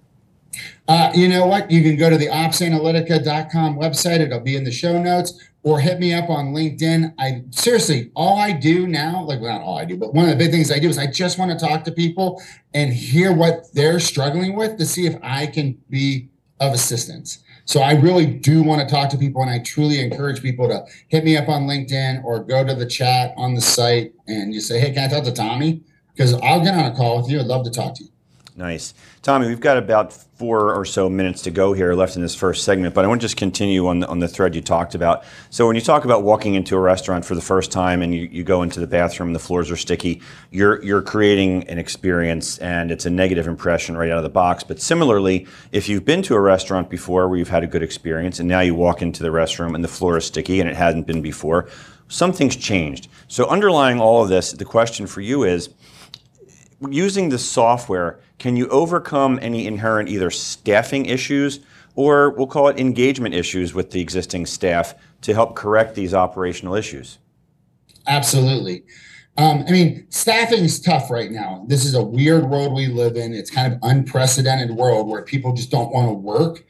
Uh, 0.87 1.11
you 1.15 1.29
know 1.29 1.47
what? 1.47 1.71
You 1.71 1.83
can 1.83 1.97
go 1.97 2.11
to 2.11 2.19
the 2.19 2.27
opsanalitica.com 2.27 3.77
website. 3.79 4.21
It'll 4.21 4.41
be 4.41 4.55
in 4.55 4.65
the 4.65 4.71
show 4.71 5.03
notes 5.03 5.43
or 5.63 5.81
hit 5.81 5.99
me 5.99 6.13
up 6.13 6.29
on 6.29 6.53
LinkedIn. 6.53 7.15
I 7.19 7.43
seriously, 7.51 8.11
all 8.15 8.39
I 8.39 8.53
do 8.53 8.87
now, 8.87 9.25
like 9.25 9.41
not 9.41 9.63
all 9.63 9.79
I 9.79 9.87
do, 9.87 9.97
but 9.97 10.13
one 10.13 10.27
of 10.27 10.31
the 10.31 10.37
big 10.37 10.51
things 10.51 10.71
I 10.71 10.79
do 10.79 10.91
is 10.91 10.99
I 10.99 11.07
just 11.07 11.39
want 11.39 11.59
to 11.59 11.67
talk 11.67 11.85
to 11.85 11.93
people 11.93 12.43
and 12.75 12.93
hear 12.93 13.33
what 13.33 13.73
they're 13.73 14.01
struggling 14.01 14.57
with 14.57 14.77
to 14.77 14.85
see 14.85 15.07
if 15.07 15.17
I 15.23 15.47
can 15.47 15.79
be 15.89 16.29
of 16.61 16.75
assistance. 16.75 17.39
So 17.69 17.81
I 17.81 17.93
really 17.93 18.25
do 18.25 18.63
want 18.63 18.81
to 18.81 18.87
talk 18.93 19.11
to 19.11 19.19
people, 19.19 19.43
and 19.43 19.51
I 19.51 19.59
truly 19.59 20.01
encourage 20.01 20.41
people 20.41 20.69
to 20.69 20.87
hit 21.09 21.23
me 21.23 21.37
up 21.37 21.51
on 21.51 21.67
LinkedIn 21.67 22.25
or 22.25 22.43
go 22.43 22.65
to 22.65 22.75
the 22.75 22.87
chat 22.87 23.35
on 23.37 23.53
the 23.53 23.61
site 23.61 24.15
and 24.27 24.55
you 24.55 24.61
say, 24.63 24.81
"Hey, 24.81 24.91
can 24.91 25.05
I 25.05 25.09
talk 25.09 25.25
to 25.25 25.33
Tommy?" 25.33 25.83
Because 26.15 26.33
I'll 26.43 26.65
get 26.65 26.73
on 26.73 26.91
a 26.91 26.97
call 26.97 27.21
with 27.21 27.31
you. 27.31 27.39
I'd 27.39 27.47
love 27.47 27.65
to 27.65 27.71
talk 27.71 27.95
to 27.97 28.05
you. 28.05 28.11
Nice. 28.59 28.93
Tommy, 29.23 29.47
we've 29.47 29.61
got 29.61 29.77
about 29.77 30.13
four 30.13 30.75
or 30.75 30.85
so 30.85 31.09
minutes 31.09 31.43
to 31.43 31.51
go 31.53 31.75
here 31.75 31.95
left 31.95 32.17
in 32.17 32.23
this 32.23 32.35
first 32.35 32.65
segment, 32.65 32.93
but 32.93 33.05
I 33.05 33.09
want 33.09 33.21
to 33.21 33.25
just 33.25 33.37
continue 33.37 33.87
on 33.87 34.01
the, 34.01 34.09
on 34.09 34.19
the 34.19 34.27
thread 34.27 34.57
you 34.57 34.61
talked 34.61 34.97
about. 34.97 35.23
So, 35.51 35.65
when 35.69 35.77
you 35.77 35.81
talk 35.81 36.05
about 36.05 36.25
walking 36.25 36.55
into 36.55 36.75
a 36.75 36.81
restaurant 36.81 37.25
for 37.25 37.37
the 37.37 37.41
first 37.41 37.71
time 37.71 38.03
and 38.03 38.13
you, 38.13 38.23
you 38.33 38.43
go 38.43 38.63
into 38.63 38.81
the 38.81 38.89
bathroom 38.89 39.29
and 39.29 39.37
the 39.37 39.41
floors 39.41 39.71
are 39.71 39.77
sticky, 39.77 40.23
you're, 40.51 40.83
you're 40.83 41.03
creating 41.03 41.69
an 41.69 41.79
experience 41.79 42.59
and 42.59 42.91
it's 42.91 43.07
a 43.07 43.11
negative 43.11 43.47
impression 43.47 43.97
right 43.97 44.11
out 44.11 44.17
of 44.17 44.25
the 44.25 44.29
box. 44.29 44.65
But 44.65 44.81
similarly, 44.81 45.47
if 45.71 45.89
you've 45.89 46.05
been 46.05 46.23
to 46.23 46.35
a 46.35 46.41
restaurant 46.41 46.91
before 46.91 47.29
where 47.29 47.39
you've 47.39 47.51
had 47.51 47.63
a 47.63 47.69
good 47.69 47.85
experience 47.85 48.41
and 48.41 48.49
now 48.49 48.59
you 48.59 48.75
walk 48.75 49.03
into 49.03 49.23
the 49.23 49.29
restroom 49.29 49.77
and 49.77 49.85
the 49.85 49.89
floor 49.89 50.17
is 50.17 50.25
sticky 50.25 50.59
and 50.59 50.69
it 50.69 50.75
hadn't 50.75 51.07
been 51.07 51.23
before, 51.23 51.69
something's 52.09 52.57
changed. 52.57 53.07
So, 53.29 53.47
underlying 53.47 54.01
all 54.01 54.21
of 54.21 54.29
this, 54.29 54.51
the 54.51 54.65
question 54.65 55.07
for 55.07 55.21
you 55.21 55.45
is 55.45 55.69
using 56.81 57.29
the 57.29 57.39
software, 57.39 58.21
can 58.39 58.57
you 58.57 58.69
overcome 58.69 59.39
any 59.43 59.67
inherent 59.67 60.09
either 60.09 60.31
staffing 60.31 61.07
issues 61.07 61.61
or 61.95 62.31
we'll 62.31 62.47
call 62.47 62.69
it 62.69 62.79
engagement 62.79 63.35
issues 63.35 63.75
with 63.75 63.91
the 63.91 64.01
existing 64.01 64.47
staff 64.47 64.95
to 65.23 65.35
help 65.35 65.57
correct 65.57 65.95
these 65.95 66.15
operational 66.15 66.75
issues? 66.75 67.19
Absolutely. 68.07 68.85
Um, 69.37 69.65
I 69.69 69.71
mean, 69.71 70.07
staffing 70.11 70.65
is 70.65 70.81
tough 70.81 71.11
right 71.11 71.31
now. 71.31 71.65
This 71.69 71.85
is 71.85 71.95
a 71.95 72.03
weird 72.03 72.49
world 72.49 72.75
we 72.75 72.87
live 72.87 73.17
in. 73.17 73.33
It's 73.33 73.51
kind 73.51 73.73
of 73.73 73.79
unprecedented 73.83 74.71
world 74.71 75.09
where 75.09 75.23
people 75.23 75.53
just 75.53 75.71
don't 75.71 75.93
want 75.93 76.09
to 76.09 76.13
work. 76.13 76.65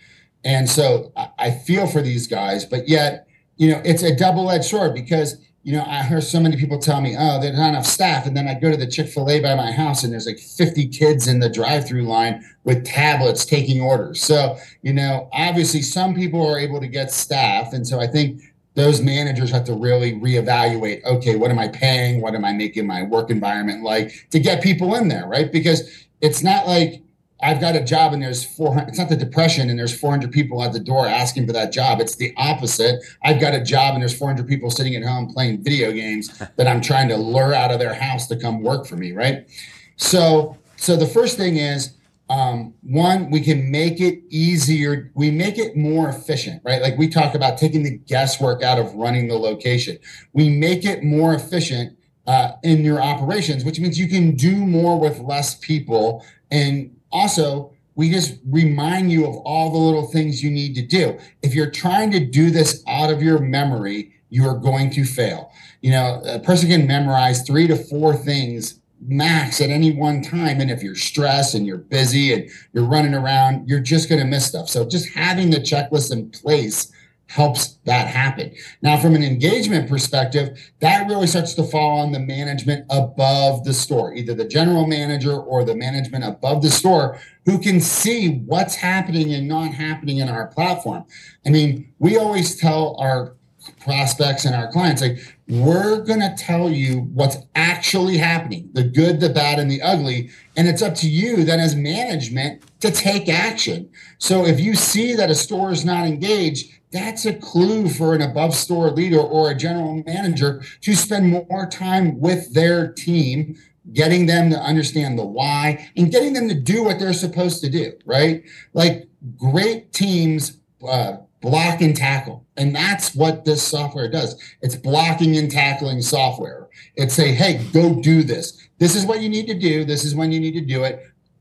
And 0.45 0.69
so 0.69 1.13
I, 1.17 1.29
I 1.39 1.51
feel 1.51 1.87
for 1.87 2.03
these 2.03 2.27
guys, 2.27 2.65
but 2.65 2.89
yet, 2.89 3.27
you 3.57 3.71
know, 3.71 3.81
it's 3.85 4.03
a 4.03 4.15
double-edged 4.15 4.65
sword 4.65 4.95
because 4.95 5.37
you 5.69 5.75
know, 5.75 5.85
I 5.87 6.03
hear 6.03 6.23
so 6.23 6.41
many 6.41 6.57
people 6.57 6.79
tell 6.79 7.03
me, 7.03 7.15
oh, 7.19 7.39
there's 7.39 7.59
not 7.59 7.69
enough 7.69 7.85
staff. 7.85 8.27
And 8.27 8.35
then 8.35 8.49
I 8.49 8.55
go 8.55 8.71
to 8.71 8.77
the 8.79 8.87
Chick 8.87 9.07
fil 9.07 9.29
A 9.29 9.39
by 9.39 9.55
my 9.55 9.71
house 9.71 10.03
and 10.03 10.11
there's 10.11 10.25
like 10.25 10.39
50 10.39 10.89
kids 10.89 11.29
in 11.29 11.41
the 11.41 11.51
drive 11.51 11.87
through 11.87 12.05
line 12.05 12.43
with 12.65 12.87
tablets 12.87 13.45
taking 13.45 13.83
orders. 13.83 14.19
So, 14.19 14.57
you 14.81 14.95
know, 14.95 15.29
obviously 15.31 15.83
some 15.83 16.15
people 16.15 16.43
are 16.47 16.59
able 16.59 16.81
to 16.81 16.87
get 16.87 17.11
staff. 17.11 17.75
And 17.75 17.87
so 17.87 18.01
I 18.01 18.07
think 18.07 18.41
those 18.77 19.03
managers 19.03 19.51
have 19.51 19.65
to 19.65 19.75
really 19.75 20.15
reevaluate 20.15 21.05
okay, 21.05 21.37
what 21.37 21.51
am 21.51 21.59
I 21.59 21.69
paying? 21.69 22.23
What 22.23 22.35
am 22.35 22.47
I 22.47 22.53
making 22.55 22.87
my 22.87 23.03
work 23.03 23.29
environment 23.29 23.83
like 23.83 24.27
to 24.31 24.41
get 24.41 24.63
people 24.63 24.95
in 24.95 25.09
there, 25.09 25.27
right? 25.27 25.53
Because 25.53 26.07
it's 26.23 26.43
not 26.43 26.67
like, 26.67 27.03
I've 27.41 27.61
got 27.61 27.77
a 27.77 27.85
job 27.85 28.13
and 28.13 28.23
there's 28.23 28.45
400, 28.45 28.89
it's 28.89 28.99
not 28.99 29.09
the 29.09 29.17
depression 29.17 29.71
and 29.71 29.79
there's 29.79 29.99
400 29.99 30.33
people 30.33 30.63
at 30.63 30.73
the 30.73 30.81
door 30.81 31.07
asking 31.07 31.47
for 31.47 31.53
that 31.53 31.73
job. 31.73 32.01
It's 32.01 32.17
the 32.17 32.35
opposite. 32.37 33.01
I've 33.23 33.41
got 33.41 33.55
a 33.55 33.63
job 33.63 33.95
and 33.95 34.03
there's 34.03 34.17
400 34.17 34.49
people 34.49 34.71
sitting 34.71 34.97
at 34.97 35.05
home 35.05 35.33
playing 35.33 35.63
video 35.63 35.93
games 35.93 36.37
that 36.57 36.67
I'm 36.67 36.81
trying 36.81 37.09
to 37.09 37.17
lure 37.17 37.55
out 37.55 37.71
of 37.71 37.79
their 37.79 37.95
house 37.95 38.27
to 38.29 38.37
come 38.37 38.63
work 38.63 38.87
for 38.87 38.97
me, 38.97 39.13
right? 39.13 39.49
So, 39.97 40.57
so 40.77 40.97
the 40.97 41.07
first 41.07 41.37
thing 41.37 41.57
is, 41.57 41.95
um, 42.31 42.75
one, 42.83 43.31
we 43.31 43.41
can 43.41 43.71
make 43.71 44.01
it 44.01 44.23
easier. 44.29 45.11
We 45.15 45.31
make 45.31 45.59
it 45.59 45.77
more 45.77 46.11
efficient, 46.11 46.61
right? 46.65 46.83
Like 46.83 46.99
we 46.99 47.09
talk 47.09 47.35
about 47.35 47.57
taking 47.57 47.83
the 47.83 47.99
guesswork 47.99 48.63
out 48.63 48.79
of 48.79 48.93
running 48.95 49.29
the 49.29 49.39
location. 49.39 49.99
We 50.35 50.51
make 50.51 50.85
it 50.85 51.03
more 51.03 51.35
efficient 51.35 51.97
uh, 52.27 52.53
in 52.63 52.85
your 52.85 53.01
operations, 53.01 53.65
which 53.65 53.81
means 53.81 53.99
you 53.99 54.09
can 54.09 54.37
do 54.37 54.55
more 54.55 55.01
with 55.01 55.21
less 55.21 55.55
people 55.55 56.23
and 56.51 56.95
also, 57.11 57.73
we 57.95 58.11
just 58.11 58.39
remind 58.49 59.11
you 59.11 59.27
of 59.27 59.37
all 59.39 59.73
the 59.73 59.79
little 59.79 60.07
things 60.07 60.43
you 60.43 60.51
need 60.51 60.75
to 60.77 60.83
do. 60.83 61.19
If 61.43 61.55
you're 61.55 61.71
trying 61.71 62.11
to 62.13 62.21
do 62.21 62.51
this 62.51 62.83
out 62.87 63.11
of 63.11 63.23
your 63.23 63.41
memory, 63.41 64.13
you 64.31 64.47
are 64.47 64.57
going 64.57 64.91
to 64.91 65.05
fail. 65.05 65.51
You 65.81 65.93
know, 65.93 66.23
a 66.25 66.39
person 66.39 66.69
can 66.69 66.87
memorize 66.87 67.43
three 67.43 67.67
to 67.67 67.77
four 67.77 68.15
things 68.15 68.81
max 69.01 69.61
at 69.61 69.71
any 69.71 69.93
one 69.93 70.23
time. 70.23 70.61
And 70.61 70.71
if 70.71 70.83
you're 70.83 70.95
stressed 70.95 71.55
and 71.55 71.67
you're 71.67 71.79
busy 71.79 72.33
and 72.33 72.49
you're 72.73 72.85
running 72.85 73.15
around, 73.15 73.69
you're 73.69 73.81
just 73.81 74.09
going 74.09 74.21
to 74.21 74.27
miss 74.27 74.47
stuff. 74.47 74.69
So 74.69 74.85
just 74.85 75.09
having 75.11 75.51
the 75.51 75.59
checklist 75.59 76.13
in 76.13 76.31
place 76.31 76.93
helps 77.29 77.79
that 77.85 78.09
happen. 78.09 78.55
Now, 78.81 78.97
from 78.97 79.15
an 79.15 79.23
engagement 79.23 79.89
perspective, 79.89 80.59
that 80.81 81.07
really 81.09 81.27
starts 81.27 81.55
to 81.55 81.63
fall 81.63 82.01
on 82.01 82.11
the 82.11 82.19
management 82.19 82.87
above 82.91 83.65
the 83.65 83.75
store, 83.75 84.15
either 84.15 84.35
the 84.35 84.47
general 84.47 84.87
manager 84.87 85.37
or 85.37 85.63
the 85.63 85.77
management 85.77 86.25
above 86.25 86.63
the 86.63 86.71
store 86.71 87.19
who 87.45 87.59
can 87.59 87.81
see 87.81 88.39
what's 88.47 88.75
happening 88.75 89.35
and 89.35 89.47
not 89.47 89.73
happening 89.73 90.19
in 90.19 90.29
our 90.29 90.47
platform. 90.49 91.05
I 91.47 91.51
mean, 91.51 91.93
we 91.99 92.17
always 92.17 92.57
tell 92.57 92.97
our 92.99 93.35
prospects 93.81 94.45
and 94.45 94.55
our 94.55 94.71
clients 94.73 95.03
like 95.03 95.19
we're 95.49 96.01
going 96.03 96.21
to 96.21 96.35
tell 96.39 96.71
you 96.71 97.01
what's 97.13 97.37
actually 97.55 98.17
happening 98.17 98.69
the 98.73 98.83
good 98.83 99.21
the 99.21 99.29
bad 99.29 99.59
and 99.59 99.71
the 99.71 99.83
ugly 99.83 100.31
and 100.57 100.67
it's 100.67 100.81
up 100.81 100.95
to 100.95 101.09
you 101.09 101.45
then 101.45 101.61
as 101.61 101.77
management 101.77 102.63
to 102.81 102.91
take 102.91 103.29
action 103.29 103.89
so 104.19 104.47
if 104.47 104.59
you 104.59 104.75
see 104.75 105.15
that 105.15 105.31
a 105.31 105.35
store 105.35 105.71
is 105.71 105.85
not 105.85 106.07
engaged 106.07 106.78
that's 106.91 107.27
a 107.27 107.35
clue 107.35 107.89
for 107.89 108.15
an 108.15 108.23
above 108.23 108.55
store 108.55 108.91
leader 108.91 109.21
or 109.21 109.51
a 109.51 109.55
general 109.55 110.03
manager 110.07 110.63
to 110.81 110.95
spend 110.95 111.29
more 111.29 111.67
time 111.67 112.19
with 112.19 112.55
their 112.55 112.93
team 112.93 113.57
getting 113.93 114.27
them 114.27 114.51
to 114.51 114.59
understand 114.59 115.19
the 115.19 115.25
why 115.25 115.91
and 115.97 116.11
getting 116.11 116.35
them 116.35 116.49
to 116.49 116.55
do 116.55 116.85
what 116.85 116.99
they're 116.99 117.13
supposed 117.13 117.63
to 117.63 117.71
do 117.71 117.93
right 118.05 118.43
like 118.75 119.09
great 119.37 119.93
teams 119.93 120.59
uh, 120.87 121.17
block 121.41 121.81
and 121.81 121.97
tackle. 121.97 122.47
And 122.57 122.75
that's 122.75 123.15
what 123.15 123.45
this 123.45 123.63
software 123.63 124.11
does. 124.11 124.41
It's 124.63 124.77
blocking 124.77 125.37
and 125.37 125.51
tackling 125.51 126.03
software. 126.03 126.69
It's 126.97 127.15
say, 127.15 127.33
hey, 127.33 127.65
go 127.73 128.01
do 128.01 128.23
this. 128.23 128.69
This 128.79 128.95
is 128.95 129.07
what 129.07 129.21
you 129.21 129.29
need 129.29 129.47
to 129.47 129.55
do. 129.55 129.85
This 129.85 130.05
is 130.05 130.15
when 130.15 130.33
you 130.33 130.41
need 130.41 130.55
to 130.55 130.61
do 130.61 130.85
it. 130.85 131.01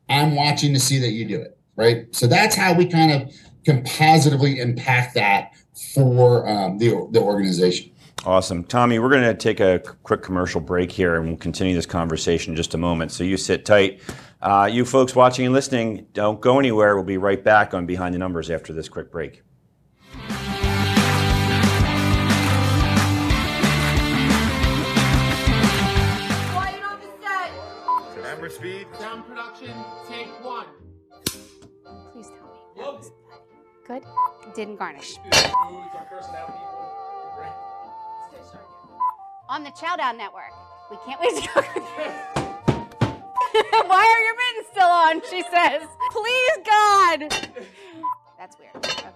I'm 0.10 0.36
watching 0.36 0.74
to 0.74 0.80
see 0.80 1.00
that 1.00 1.12
you 1.12 1.26
do 1.26 1.42
it. 1.42 1.58
Right. 1.76 2.08
So 2.16 2.26
that's 2.26 2.56
how 2.56 2.74
we 2.74 2.88
kind 2.88 3.12
of 3.12 3.34
can 3.68 3.84
positively 3.84 4.60
impact 4.60 5.14
that 5.16 5.52
for 5.94 6.48
um, 6.48 6.78
the, 6.78 7.08
the 7.12 7.20
organization. 7.20 7.92
Awesome. 8.26 8.64
Tommy, 8.64 8.98
we're 8.98 9.10
going 9.10 9.24
to 9.24 9.34
take 9.34 9.60
a 9.60 9.80
quick 10.04 10.24
commercial 10.24 10.62
break 10.62 10.92
here 10.92 11.18
and 11.18 11.28
we'll 11.28 11.38
continue 11.38 11.76
this 11.76 11.86
conversation 11.86 12.54
in 12.54 12.58
just 12.58 12.74
a 12.74 12.78
moment. 12.78 13.12
So 13.12 13.24
you 13.24 13.38
sit 13.38 13.66
tight. 13.66 14.02
Uh, 14.42 14.70
you 14.72 14.86
folks 14.86 15.16
watching 15.16 15.46
and 15.46 15.54
listening, 15.54 16.08
don't 16.14 16.40
go 16.40 16.60
anywhere. 16.60 16.96
We'll 16.96 17.04
be 17.04 17.18
right 17.18 17.44
back 17.44 17.74
on 17.74 17.86
Behind 17.86 18.16
the 18.16 18.20
Numbers 18.20 18.50
after 18.50 18.72
this 18.72 18.88
quick 18.88 19.12
break. 19.12 19.44
Good? 33.88 34.04
Didn't 34.54 34.76
garnish. 34.76 35.18
On 39.50 39.64
the 39.64 39.72
Chowdown 39.72 40.18
Network. 40.18 40.52
We 40.92 40.98
can't 41.06 41.22
wait 41.22 41.42
to 41.42 41.48
go. 41.48 41.62
Why 43.88 44.04
are 44.04 44.22
your 44.24 44.36
mittens 44.36 44.68
still 44.72 44.88
on? 44.88 45.22
She 45.30 45.42
says. 45.44 45.88
Please, 46.12 46.58
God. 46.66 47.32
That's 48.38 48.58
weird. 48.60 48.76
Okay. 48.76 49.10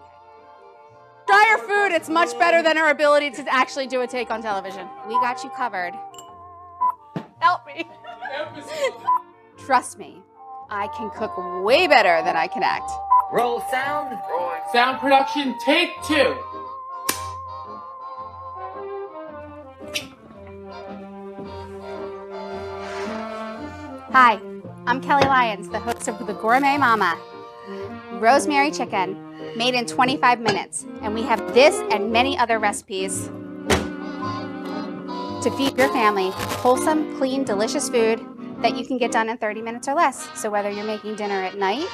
Try 1.28 1.46
your 1.50 1.58
food. 1.60 1.92
It's 1.94 2.08
much 2.10 2.38
better 2.40 2.64
than 2.64 2.78
her 2.78 2.90
ability 2.90 3.32
to 3.32 3.54
actually 3.54 3.88
do 3.88 4.00
a 4.02 4.08
take 4.08 4.32
on 4.32 4.42
television. 4.42 4.88
We 5.08 5.16
got 5.16 5.44
you 5.44 5.50
covered. 5.50 5.92
Help 7.40 7.66
me. 7.66 7.86
Trust 9.66 9.98
me, 9.98 10.22
I 10.70 10.88
can 10.98 11.10
cook 11.12 11.34
way 11.64 11.88
better 11.88 12.22
than 12.24 12.36
I 12.36 12.48
can 12.48 12.64
act. 12.64 12.92
Roll 13.32 13.62
sound. 13.72 14.20
Rolling. 14.30 14.60
Sound 14.74 15.00
production, 15.00 15.58
take 15.58 15.90
two. 16.04 16.36
Hi, 24.12 24.38
I'm 24.86 25.00
Kelly 25.00 25.26
Lyons, 25.26 25.70
the 25.70 25.80
host 25.80 26.10
of 26.10 26.28
The 26.28 26.34
Gourmet 26.34 26.78
Mama. 26.78 27.18
Rosemary 28.20 28.70
chicken, 28.70 29.16
made 29.56 29.76
in 29.76 29.86
25 29.86 30.42
minutes. 30.42 30.86
And 31.02 31.16
we 31.16 31.22
have 31.22 31.54
this 31.54 31.82
and 31.90 32.12
many 32.12 32.38
other 32.38 32.60
recipes 32.60 33.28
to 35.42 35.50
feed 35.58 35.78
your 35.78 35.88
family 35.94 36.32
wholesome, 36.34 37.18
clean, 37.18 37.46
delicious 37.46 37.88
food 37.88 38.20
that 38.62 38.78
you 38.78 38.86
can 38.86 38.98
get 38.98 39.14
done 39.14 39.30
in 39.30 39.38
30 39.38 39.62
minutes 39.62 39.88
or 39.88 39.94
less. 39.94 40.28
So 40.38 40.50
whether 40.50 40.70
you're 40.70 40.84
making 40.84 41.16
dinner 41.16 41.42
at 41.42 41.58
night 41.58 41.88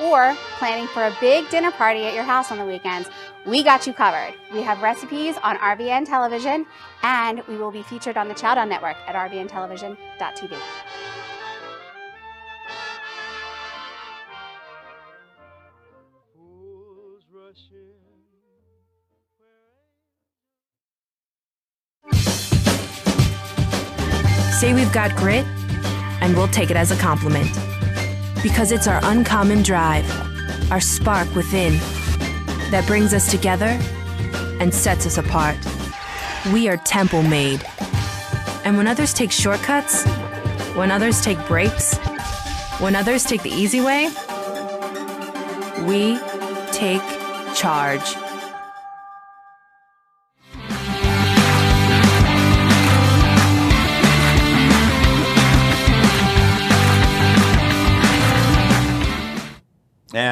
or 0.00 0.34
planning 0.58 0.86
for 0.88 1.04
a 1.04 1.16
big 1.20 1.48
dinner 1.50 1.70
party 1.70 2.04
at 2.04 2.14
your 2.14 2.24
house 2.24 2.50
on 2.50 2.58
the 2.58 2.64
weekends, 2.64 3.08
we 3.46 3.62
got 3.62 3.86
you 3.86 3.92
covered. 3.92 4.34
We 4.52 4.62
have 4.62 4.82
recipes 4.82 5.36
on 5.42 5.56
RBN 5.58 6.06
Television 6.06 6.66
and 7.02 7.42
we 7.46 7.56
will 7.56 7.70
be 7.70 7.82
featured 7.82 8.16
on 8.16 8.28
the 8.28 8.34
Chowdown 8.34 8.68
Network 8.68 8.96
at 9.06 9.14
rbntelevision.tv. 9.14 10.58
Say 24.58 24.72
we've 24.72 24.92
got 24.92 25.14
grit 25.16 25.44
and 26.22 26.34
we'll 26.34 26.48
take 26.48 26.70
it 26.70 26.76
as 26.76 26.90
a 26.90 26.96
compliment. 26.96 27.73
Because 28.44 28.72
it's 28.72 28.86
our 28.86 29.00
uncommon 29.04 29.62
drive, 29.62 30.04
our 30.70 30.78
spark 30.78 31.34
within, 31.34 31.78
that 32.70 32.84
brings 32.86 33.14
us 33.14 33.30
together 33.30 33.80
and 34.60 34.72
sets 34.72 35.06
us 35.06 35.16
apart. 35.16 35.56
We 36.52 36.68
are 36.68 36.76
temple 36.76 37.22
made. 37.22 37.64
And 38.64 38.76
when 38.76 38.86
others 38.86 39.14
take 39.14 39.32
shortcuts, 39.32 40.04
when 40.76 40.90
others 40.90 41.22
take 41.22 41.38
breaks, 41.48 41.96
when 42.80 42.94
others 42.94 43.24
take 43.24 43.42
the 43.42 43.50
easy 43.50 43.80
way, 43.80 44.10
we 45.86 46.18
take 46.70 47.02
charge. 47.56 48.23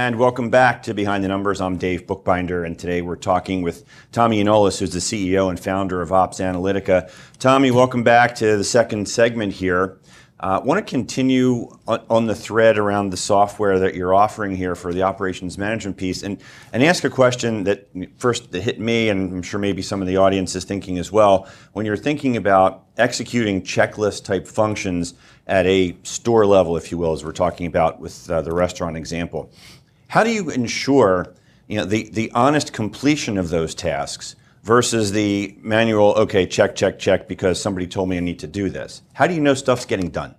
And 0.05 0.19
welcome 0.19 0.51
back 0.51 0.83
to 0.83 0.95
Behind 0.95 1.23
the 1.23 1.29
Numbers. 1.29 1.61
I'm 1.61 1.77
Dave 1.77 2.09
Bookbinder, 2.09 2.65
and 2.65 2.77
today 2.77 3.03
we're 3.03 3.15
talking 3.15 3.63
with 3.63 3.85
Tommy 4.11 4.43
Yionoulis, 4.43 4.81
who's 4.81 4.93
the 4.93 4.99
CEO 4.99 5.49
and 5.49 5.61
founder 5.61 6.03
of 6.03 6.09
OpsAnalitica. 6.09 7.09
Tommy, 7.39 7.71
welcome 7.71 8.03
back 8.03 8.35
to 8.35 8.57
the 8.57 8.65
second 8.65 9.09
segment 9.09 9.53
here. 9.53 10.01
I 10.41 10.57
uh, 10.57 10.61
want 10.63 10.85
to 10.85 10.91
continue 10.91 11.71
on, 11.87 12.27
the 12.27 12.35
thread 12.35 12.79
around 12.79 13.11
the 13.11 13.17
software 13.17 13.79
that 13.79 13.95
you're 13.95 14.13
offering 14.13 14.57
here 14.57 14.75
for 14.75 14.93
the 14.93 15.05
operations 15.05 15.57
management 15.57 15.97
piece 15.97 16.25
and, 16.25 16.43
and 16.73 16.83
ask 16.83 17.05
a 17.05 17.11
question 17.11 17.63
that 17.63 17.89
first 18.19 18.53
hit 18.53 18.81
me, 18.81 19.09
and 19.09 19.33
I'm 19.33 19.43
sure 19.43 19.61
maybe 19.61 19.83
some 19.83 20.01
of 20.01 20.09
the 20.09 20.17
audience 20.17 20.57
is 20.57 20.65
thinking 20.65 20.99
as 20.99 21.13
well. 21.13 21.49
When 21.75 21.87
you're 21.87 21.97
thinking 21.97 22.37
about 22.37 22.87
executing 22.99 23.63
checklist 23.63 24.25
type 24.25 24.49
functions 24.49 25.15
at 25.47 25.65
a 25.67 25.97
store 26.03 26.45
level, 26.45 26.77
if 26.77 26.91
you 26.91 26.99
will, 26.99 27.13
as 27.13 27.25
we're 27.25 27.31
talking 27.31 27.67
about 27.67 28.01
with 28.01 28.29
uh, 28.29 28.43
the 28.43 28.53
restaurant 28.53 28.97
example, 28.97 29.49
how 30.13 30.23
do 30.23 30.31
you 30.31 30.51
ensure 30.51 31.33
you 31.69 31.79
know, 31.79 31.87
the, 31.87 32.11
the 32.11 32.31
honest 32.33 32.75
completion 32.75 33.39
of 33.39 33.49
those 33.49 33.75
tasks 33.75 34.37
versus 34.63 35.13
the 35.13 35.57
manual, 35.63 36.09
okay, 36.19 36.45
check, 36.45 36.77
check, 36.77 36.99
check, 36.99 37.27
because 37.27 37.59
somebody 37.59 37.87
told 37.87 38.11
me 38.11 38.19
I 38.19 38.21
need 38.21 38.39
to 38.41 38.47
do 38.47 38.69
this? 38.69 39.01
How 39.15 39.27
do 39.27 39.33
you 39.33 39.41
know 39.41 39.55
stuff's 39.55 39.87
getting 39.87 40.11
done? 40.11 40.35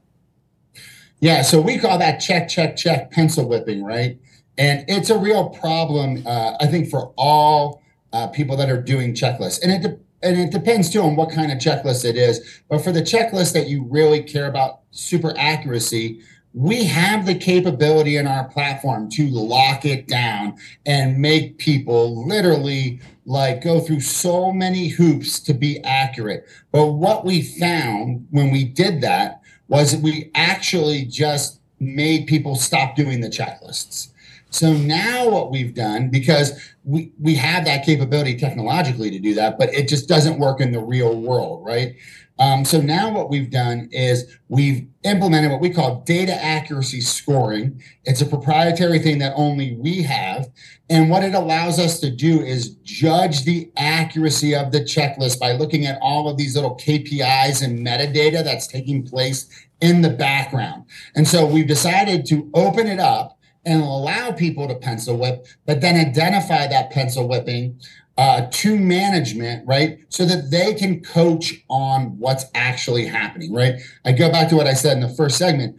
Yeah, 1.22 1.42
so 1.42 1.60
we 1.60 1.80
call 1.80 1.98
that 1.98 2.20
check, 2.20 2.50
check, 2.50 2.78
check 2.78 3.10
pencil 3.10 3.50
whipping, 3.50 3.84
right? 3.84 4.20
And 4.60 4.86
it's 4.88 5.10
a 5.10 5.18
real 5.18 5.50
problem, 5.50 6.22
uh, 6.24 6.54
I 6.60 6.68
think, 6.68 6.88
for 6.88 7.12
all 7.18 7.82
uh, 8.12 8.28
people 8.28 8.56
that 8.58 8.70
are 8.70 8.80
doing 8.80 9.16
checklists. 9.16 9.60
And 9.64 9.72
it, 9.72 9.82
de- 9.82 10.00
and 10.22 10.40
it 10.40 10.52
depends 10.52 10.92
too 10.92 11.02
on 11.02 11.16
what 11.16 11.32
kind 11.32 11.52
of 11.52 11.58
checklist 11.58 12.06
it 12.06 12.16
is. 12.16 12.62
But 12.70 12.84
for 12.84 12.92
the 12.92 13.02
checklist 13.02 13.54
that 13.54 13.70
you 13.70 13.88
really 13.90 14.22
care 14.22 14.46
about 14.46 14.82
super 14.92 15.34
accuracy, 15.36 16.22
we 16.54 16.84
have 16.84 17.26
the 17.26 17.36
capability 17.36 18.18
in 18.18 18.28
our 18.28 18.48
platform 18.50 19.10
to 19.10 19.28
lock 19.28 19.86
it 19.86 20.08
down 20.08 20.56
and 20.86 21.18
make 21.18 21.58
people 21.58 22.28
literally 22.28 23.00
like 23.26 23.64
go 23.64 23.80
through 23.80 24.02
so 24.02 24.52
many 24.52 24.88
hoops 24.88 25.40
to 25.40 25.54
be 25.54 25.82
accurate. 25.84 26.46
But 26.72 26.88
what 26.88 27.26
we 27.26 27.42
found 27.42 28.28
when 28.30 28.52
we 28.52 28.66
did 28.66 29.02
that 29.02 29.42
was 29.68 29.96
we 29.96 30.30
actually 30.36 31.06
just 31.06 31.60
made 31.80 32.28
people 32.28 32.56
stop 32.56 32.96
doing 32.96 33.22
the 33.22 33.30
checklists. 33.30 34.10
So 34.54 34.72
now 34.72 35.28
what 35.30 35.50
we've 35.50 35.74
done, 35.74 36.10
because 36.10 36.52
we, 36.84 37.12
we 37.20 37.34
have 37.36 37.66
that 37.66 37.86
capability 37.86 38.38
technologically 38.38 39.10
to 39.10 39.20
do 39.20 39.34
that, 39.34 39.58
but 39.58 39.74
it 39.74 39.88
just 39.88 40.08
doesn't 40.08 40.38
work 40.38 40.62
in 40.62 40.72
the 40.72 40.80
real 40.80 41.20
world, 41.20 41.66
right? 41.66 41.96
Um, 42.38 42.64
so 42.64 42.80
now 42.80 43.12
what 43.12 43.30
we've 43.30 43.50
done 43.50 43.90
is 43.92 44.38
we've 44.50 44.88
implemented 45.04 45.52
what 45.52 45.62
we 45.62 45.72
call 45.72 46.02
data 46.02 46.34
accuracy 46.34 47.02
scoring. 47.02 47.82
It's 48.06 48.22
a 48.22 48.26
proprietary 48.28 49.00
thing 49.00 49.18
that 49.20 49.34
only 49.36 49.76
we 49.76 50.04
have. 50.04 50.50
And 50.90 51.10
what 51.10 51.24
it 51.24 51.34
allows 51.34 51.80
us 51.80 52.00
to 52.02 52.12
do 52.12 52.42
is 52.42 52.76
judge 52.84 53.46
the 53.46 53.72
accuracy 53.78 54.56
of 54.56 54.72
the 54.72 54.82
checklist 54.82 55.40
by 55.40 55.54
looking 55.54 55.88
at 55.88 56.00
all 56.02 56.28
of 56.28 56.38
these 56.38 56.56
little 56.56 56.76
KPIs 56.76 57.64
and 57.64 57.86
metadata 57.86 58.44
that's 58.44 58.68
taking 58.68 59.04
place 59.04 59.50
in 59.82 60.02
the 60.02 60.12
background. 60.12 60.86
And 61.16 61.28
so 61.28 61.46
we've 61.46 61.68
decided 61.68 62.26
to 62.28 62.50
open 62.54 62.88
it 62.88 63.00
up 63.00 63.40
and 63.66 63.82
allow 63.82 64.32
people 64.32 64.68
to 64.68 64.76
pencil 64.76 65.18
whip, 65.18 65.46
but 65.66 65.82
then 65.82 65.96
identify 65.96 66.68
that 66.68 66.92
pencil 66.92 67.28
whipping 67.28 67.80
uh, 68.18 68.48
to 68.52 68.78
management, 68.78 69.66
right? 69.68 70.00
So 70.10 70.26
that 70.26 70.52
they 70.52 70.74
can 70.74 71.02
coach 71.02 71.64
on 71.70 72.18
what's 72.20 72.46
actually 72.54 73.06
happening, 73.06 73.54
right? 73.54 73.76
I 74.06 74.12
go 74.12 74.32
back 74.32 74.50
to 74.50 74.56
what 74.56 74.68
I 74.68 74.74
said 74.74 74.98
in 74.98 75.02
the 75.02 75.10
first 75.10 75.38
segment. 75.38 75.78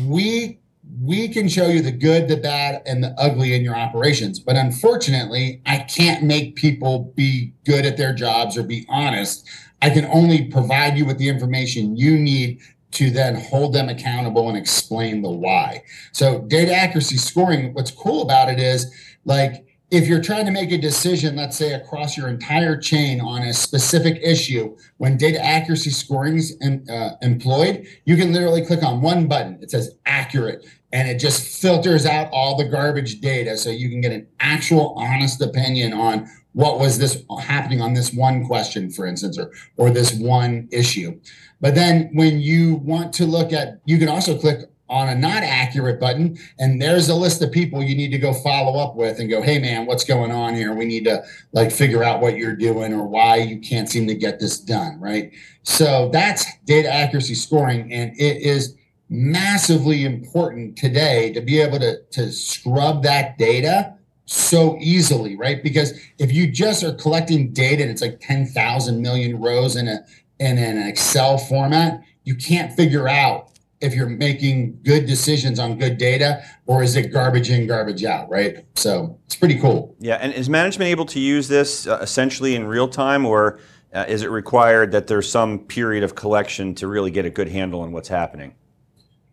We 0.00 0.58
we 1.02 1.28
can 1.28 1.48
show 1.48 1.68
you 1.68 1.82
the 1.82 1.92
good, 1.92 2.28
the 2.28 2.36
bad, 2.36 2.82
and 2.86 3.04
the 3.04 3.14
ugly 3.18 3.54
in 3.54 3.62
your 3.62 3.76
operations. 3.76 4.40
But 4.40 4.56
unfortunately, 4.56 5.60
I 5.66 5.78
can't 5.80 6.24
make 6.24 6.56
people 6.56 7.12
be 7.14 7.52
good 7.64 7.84
at 7.84 7.96
their 7.96 8.14
jobs 8.14 8.56
or 8.56 8.62
be 8.62 8.86
honest. 8.88 9.48
I 9.82 9.90
can 9.90 10.06
only 10.06 10.46
provide 10.46 10.96
you 10.96 11.04
with 11.04 11.18
the 11.18 11.28
information 11.28 11.96
you 11.96 12.18
need 12.18 12.60
to 12.92 13.10
then 13.10 13.34
hold 13.34 13.74
them 13.74 13.88
accountable 13.88 14.48
and 14.48 14.56
explain 14.56 15.22
the 15.22 15.30
why. 15.30 15.82
So, 16.12 16.40
data 16.42 16.74
accuracy 16.74 17.16
scoring, 17.16 17.74
what's 17.74 17.90
cool 17.90 18.22
about 18.22 18.48
it 18.48 18.58
is 18.58 18.92
like 19.24 19.66
if 19.90 20.06
you're 20.06 20.20
trying 20.20 20.44
to 20.44 20.50
make 20.50 20.70
a 20.70 20.76
decision, 20.76 21.36
let's 21.36 21.56
say 21.56 21.72
across 21.72 22.16
your 22.16 22.28
entire 22.28 22.76
chain 22.76 23.20
on 23.20 23.42
a 23.42 23.54
specific 23.54 24.20
issue, 24.22 24.76
when 24.98 25.16
data 25.16 25.42
accuracy 25.42 25.90
scoring 25.90 26.36
is 26.36 26.58
uh, 26.62 27.10
employed, 27.22 27.86
you 28.04 28.16
can 28.16 28.32
literally 28.32 28.64
click 28.64 28.82
on 28.82 29.00
one 29.00 29.28
button. 29.28 29.58
It 29.62 29.70
says 29.70 29.96
accurate, 30.04 30.66
and 30.92 31.08
it 31.08 31.18
just 31.18 31.62
filters 31.62 32.04
out 32.04 32.28
all 32.32 32.56
the 32.56 32.64
garbage 32.64 33.20
data 33.20 33.56
so 33.56 33.70
you 33.70 33.88
can 33.88 34.02
get 34.02 34.12
an 34.12 34.26
actual 34.40 34.94
honest 34.98 35.40
opinion 35.40 35.94
on 35.94 36.28
what 36.52 36.78
was 36.78 36.98
this 36.98 37.22
happening 37.40 37.80
on 37.80 37.94
this 37.94 38.12
one 38.12 38.44
question, 38.46 38.90
for 38.90 39.06
instance, 39.06 39.38
or, 39.38 39.52
or 39.76 39.90
this 39.90 40.12
one 40.12 40.68
issue. 40.70 41.18
But 41.60 41.74
then 41.74 42.10
when 42.12 42.40
you 42.40 42.76
want 42.76 43.12
to 43.14 43.26
look 43.26 43.52
at, 43.52 43.80
you 43.84 43.98
can 43.98 44.08
also 44.08 44.38
click 44.38 44.70
on 44.88 45.08
a 45.08 45.14
not 45.14 45.42
accurate 45.42 46.00
button 46.00 46.38
and 46.58 46.80
there's 46.80 47.08
a 47.08 47.14
list 47.14 47.42
of 47.42 47.52
people 47.52 47.82
you 47.82 47.94
need 47.94 48.10
to 48.10 48.18
go 48.18 48.32
follow 48.32 48.78
up 48.78 48.96
with 48.96 49.18
and 49.20 49.28
go 49.28 49.42
hey 49.42 49.58
man 49.58 49.84
what's 49.86 50.04
going 50.04 50.30
on 50.30 50.54
here? 50.54 50.74
We 50.74 50.86
need 50.86 51.04
to 51.04 51.22
like 51.52 51.70
figure 51.70 52.02
out 52.02 52.20
what 52.20 52.36
you're 52.36 52.56
doing 52.56 52.94
or 52.94 53.06
why 53.06 53.36
you 53.36 53.60
can't 53.60 53.88
seem 53.88 54.06
to 54.06 54.14
get 54.14 54.40
this 54.40 54.58
done 54.58 54.98
right? 54.98 55.32
So 55.62 56.08
that's 56.12 56.46
data 56.64 56.90
accuracy 56.90 57.34
scoring 57.34 57.92
and 57.92 58.12
it 58.18 58.38
is 58.38 58.76
massively 59.10 60.04
important 60.04 60.76
today 60.76 61.32
to 61.32 61.40
be 61.40 61.60
able 61.60 61.78
to 61.80 62.02
to 62.12 62.32
scrub 62.32 63.02
that 63.02 63.36
data 63.36 63.94
so 64.24 64.78
easily 64.80 65.36
right? 65.36 65.62
Because 65.62 66.00
if 66.18 66.32
you 66.32 66.50
just 66.50 66.82
are 66.82 66.94
collecting 66.94 67.52
data 67.52 67.82
and 67.82 67.90
it's 67.90 68.02
like 68.02 68.20
10,000 68.20 69.02
million 69.02 69.38
rows 69.38 69.76
in 69.76 69.88
a 69.88 70.00
in 70.40 70.58
an 70.58 70.86
excel 70.86 71.38
format 71.38 72.02
you 72.24 72.34
can't 72.34 72.72
figure 72.74 73.08
out 73.08 73.50
if 73.80 73.94
you're 73.94 74.08
making 74.08 74.78
good 74.82 75.06
decisions 75.06 75.58
on 75.58 75.78
good 75.78 75.98
data 75.98 76.42
or 76.66 76.82
is 76.82 76.96
it 76.96 77.12
garbage 77.12 77.48
in 77.48 77.66
garbage 77.66 78.04
out 78.04 78.28
right? 78.28 78.66
So 78.74 79.18
it's 79.24 79.36
pretty 79.36 79.58
cool. 79.58 79.94
Yeah 79.98 80.16
and 80.16 80.32
is 80.34 80.48
management 80.48 80.90
able 80.90 81.06
to 81.06 81.20
use 81.20 81.48
this 81.48 81.86
uh, 81.86 81.98
essentially 82.02 82.54
in 82.54 82.66
real 82.66 82.88
time 82.88 83.24
or 83.24 83.60
uh, 83.94 84.04
is 84.06 84.22
it 84.22 84.30
required 84.30 84.92
that 84.92 85.06
there's 85.06 85.30
some 85.30 85.60
period 85.60 86.04
of 86.04 86.14
collection 86.14 86.74
to 86.74 86.86
really 86.86 87.10
get 87.10 87.24
a 87.24 87.30
good 87.30 87.48
handle 87.48 87.80
on 87.80 87.92
what's 87.92 88.08
happening? 88.08 88.54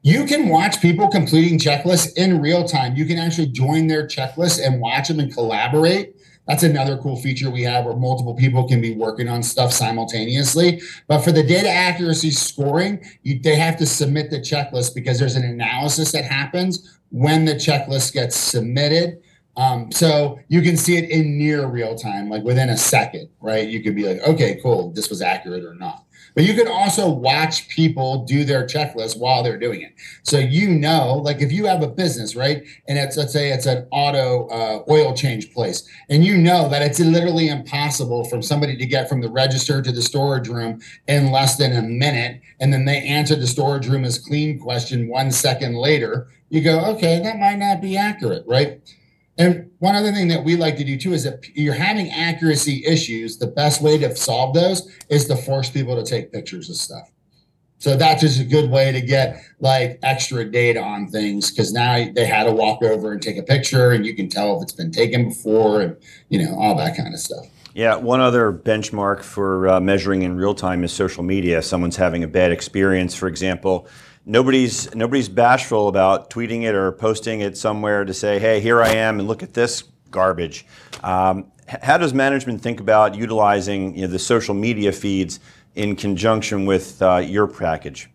You 0.01 0.25
can 0.25 0.49
watch 0.49 0.81
people 0.81 1.09
completing 1.09 1.57
checklists 1.59 2.15
in 2.15 2.39
real 2.39 2.63
time. 2.63 2.95
You 2.95 3.05
can 3.05 3.17
actually 3.17 3.47
join 3.47 3.87
their 3.87 4.07
checklist 4.07 4.65
and 4.65 4.79
watch 4.79 5.07
them 5.07 5.19
and 5.19 5.33
collaborate 5.33 6.15
that's 6.47 6.63
another 6.63 6.97
cool 6.97 7.15
feature 7.15 7.49
we 7.49 7.63
have 7.63 7.85
where 7.85 7.95
multiple 7.95 8.35
people 8.35 8.67
can 8.67 8.81
be 8.81 8.93
working 8.93 9.27
on 9.27 9.41
stuff 9.41 9.73
simultaneously. 9.73 10.81
But 11.07 11.19
for 11.19 11.31
the 11.31 11.43
data 11.43 11.69
accuracy 11.69 12.31
scoring, 12.31 13.03
you, 13.23 13.39
they 13.39 13.55
have 13.55 13.77
to 13.77 13.85
submit 13.85 14.29
the 14.29 14.39
checklist 14.39 14.93
because 14.93 15.19
there's 15.19 15.35
an 15.35 15.43
analysis 15.43 16.11
that 16.11 16.23
happens 16.23 16.99
when 17.09 17.45
the 17.45 17.55
checklist 17.55 18.13
gets 18.13 18.35
submitted. 18.35 19.21
Um, 19.57 19.91
so 19.91 20.39
you 20.47 20.61
can 20.61 20.77
see 20.77 20.97
it 20.97 21.09
in 21.09 21.37
near 21.37 21.67
real 21.67 21.95
time, 21.95 22.29
like 22.29 22.43
within 22.43 22.69
a 22.69 22.77
second, 22.77 23.29
right? 23.39 23.67
You 23.67 23.81
could 23.81 23.95
be 23.95 24.03
like, 24.03 24.21
okay, 24.27 24.59
cool, 24.61 24.91
this 24.91 25.09
was 25.09 25.21
accurate 25.21 25.63
or 25.63 25.75
not. 25.75 26.04
But 26.35 26.43
you 26.43 26.53
can 26.53 26.67
also 26.67 27.09
watch 27.09 27.69
people 27.69 28.25
do 28.25 28.43
their 28.43 28.67
checklist 28.67 29.17
while 29.17 29.41
they're 29.41 29.57
doing 29.57 29.81
it. 29.81 29.93
So 30.23 30.37
you 30.37 30.69
know, 30.69 31.15
like 31.23 31.41
if 31.41 31.51
you 31.51 31.65
have 31.65 31.81
a 31.81 31.87
business, 31.87 32.35
right? 32.35 32.63
And 32.87 32.97
it's 32.97 33.15
let's 33.15 33.33
say 33.33 33.51
it's 33.51 33.65
an 33.65 33.87
auto 33.91 34.47
uh, 34.47 34.83
oil 34.89 35.13
change 35.13 35.53
place, 35.53 35.89
and 36.09 36.23
you 36.25 36.37
know 36.37 36.67
that 36.69 36.81
it's 36.81 36.99
literally 36.99 37.47
impossible 37.47 38.25
for 38.25 38.41
somebody 38.41 38.75
to 38.75 38.85
get 38.85 39.07
from 39.07 39.21
the 39.21 39.29
register 39.29 39.81
to 39.81 39.91
the 39.91 40.01
storage 40.01 40.49
room 40.49 40.81
in 41.07 41.31
less 41.31 41.57
than 41.57 41.73
a 41.73 41.81
minute, 41.81 42.41
and 42.59 42.73
then 42.73 42.85
they 42.85 42.97
answer 42.97 43.35
the 43.35 43.47
storage 43.47 43.87
room 43.87 44.03
is 44.03 44.19
clean 44.19 44.59
question 44.59 45.07
one 45.07 45.31
second 45.31 45.75
later. 45.75 46.27
You 46.49 46.61
go, 46.61 46.79
okay, 46.95 47.19
that 47.19 47.39
might 47.39 47.57
not 47.57 47.81
be 47.81 47.97
accurate, 47.97 48.43
right? 48.45 48.81
And 49.37 49.69
one 49.79 49.95
other 49.95 50.11
thing 50.11 50.29
that 50.29 50.43
we 50.43 50.55
like 50.55 50.77
to 50.77 50.83
do 50.83 50.97
too 50.97 51.13
is 51.13 51.23
that 51.23 51.45
you're 51.55 51.73
having 51.73 52.09
accuracy 52.09 52.85
issues. 52.85 53.37
The 53.37 53.47
best 53.47 53.81
way 53.81 53.97
to 53.97 54.15
solve 54.15 54.53
those 54.53 54.89
is 55.09 55.25
to 55.25 55.35
force 55.35 55.69
people 55.69 55.95
to 56.01 56.09
take 56.09 56.31
pictures 56.31 56.69
of 56.69 56.77
stuff. 56.77 57.11
So 57.77 57.97
that's 57.97 58.21
just 58.21 58.39
a 58.39 58.45
good 58.45 58.69
way 58.69 58.93
to 58.93 59.01
get 59.01 59.41
like 59.59 59.99
extra 60.01 60.49
data 60.49 60.81
on 60.81 61.07
things 61.07 61.51
because 61.51 61.73
now 61.73 62.07
they 62.15 62.25
had 62.25 62.45
to 62.45 62.51
walk 62.51 62.81
over 62.81 63.11
and 63.11 63.21
take 63.21 63.37
a 63.37 63.43
picture 63.43 63.91
and 63.91 64.05
you 64.05 64.15
can 64.15 64.29
tell 64.29 64.57
if 64.57 64.63
it's 64.63 64.73
been 64.73 64.91
taken 64.91 65.29
before 65.29 65.81
and 65.81 65.97
you 66.29 66.43
know 66.43 66.57
all 66.57 66.75
that 66.75 66.95
kind 66.95 67.13
of 67.13 67.19
stuff. 67.19 67.45
Yeah, 67.73 67.97
one 67.97 68.21
other 68.21 68.53
benchmark 68.53 69.21
for 69.21 69.67
uh, 69.67 69.79
measuring 69.81 70.21
in 70.21 70.37
real 70.37 70.55
time 70.55 70.85
is 70.85 70.93
social 70.93 71.23
media. 71.23 71.61
Someone's 71.61 71.97
having 71.97 72.23
a 72.23 72.27
bad 72.27 72.53
experience, 72.53 73.13
for 73.13 73.27
example 73.27 73.87
nobody's 74.25 74.93
nobody's 74.95 75.29
bashful 75.29 75.87
about 75.87 76.29
tweeting 76.29 76.63
it 76.63 76.75
or 76.75 76.91
posting 76.91 77.41
it 77.41 77.57
somewhere 77.57 78.05
to 78.05 78.13
say, 78.13 78.39
"Hey, 78.39 78.59
here 78.59 78.81
I 78.81 78.89
am, 78.89 79.19
and 79.19 79.27
look 79.27 79.43
at 79.43 79.53
this 79.53 79.83
garbage." 80.11 80.65
Um, 81.03 81.51
how 81.67 81.97
does 81.97 82.13
management 82.13 82.61
think 82.61 82.79
about 82.79 83.15
utilizing 83.15 83.95
you 83.95 84.01
know, 84.01 84.07
the 84.07 84.19
social 84.19 84.53
media 84.53 84.91
feeds 84.91 85.39
in 85.75 85.95
conjunction 85.95 86.65
with 86.65 87.01
uh, 87.01 87.17
your 87.17 87.47
package? 87.47 88.09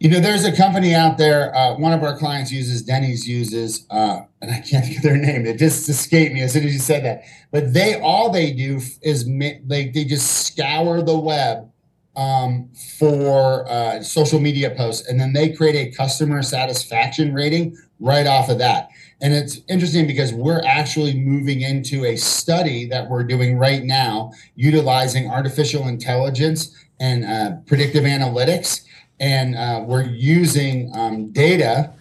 You 0.00 0.10
know, 0.10 0.20
there's 0.20 0.44
a 0.44 0.54
company 0.54 0.94
out 0.94 1.16
there. 1.18 1.54
Uh, 1.54 1.76
one 1.76 1.92
of 1.92 2.02
our 2.02 2.18
clients 2.18 2.50
uses, 2.50 2.82
Denny's 2.82 3.26
uses, 3.28 3.86
uh, 3.90 4.22
and 4.42 4.50
I 4.50 4.60
can't 4.60 4.84
think 4.84 4.98
of 4.98 5.02
their 5.02 5.16
name. 5.16 5.46
It 5.46 5.58
just 5.58 5.88
escaped 5.88 6.34
me 6.34 6.42
as 6.42 6.52
soon 6.52 6.64
as 6.64 6.72
you 6.72 6.80
said 6.80 7.04
that. 7.04 7.22
But 7.52 7.72
they 7.72 8.00
all 8.00 8.30
they 8.30 8.52
do 8.52 8.80
is 9.02 9.24
they 9.26 9.90
they 9.94 10.04
just 10.04 10.46
scour 10.46 11.00
the 11.02 11.18
web 11.18 11.70
um, 12.16 12.70
for 12.98 13.68
uh, 13.68 14.02
social 14.02 14.40
media 14.40 14.70
posts, 14.70 15.08
and 15.08 15.20
then 15.20 15.32
they 15.32 15.52
create 15.52 15.74
a 15.74 15.96
customer 15.96 16.42
satisfaction 16.42 17.34
rating 17.34 17.76
right 18.00 18.26
off 18.26 18.48
of 18.48 18.58
that. 18.58 18.88
And 19.20 19.32
it's 19.32 19.60
interesting 19.68 20.06
because 20.06 20.32
we're 20.32 20.62
actually 20.64 21.14
moving 21.14 21.62
into 21.62 22.04
a 22.04 22.16
study 22.16 22.86
that 22.86 23.08
we're 23.08 23.24
doing 23.24 23.58
right 23.58 23.82
now, 23.82 24.32
utilizing 24.54 25.30
artificial 25.30 25.88
intelligence 25.88 26.74
and 27.00 27.24
uh, 27.24 27.56
predictive 27.66 28.04
analytics, 28.04 28.82
and 29.20 29.54
uh, 29.56 29.82
we're 29.86 30.04
using 30.04 30.90
um, 30.94 31.30
data 31.32 31.92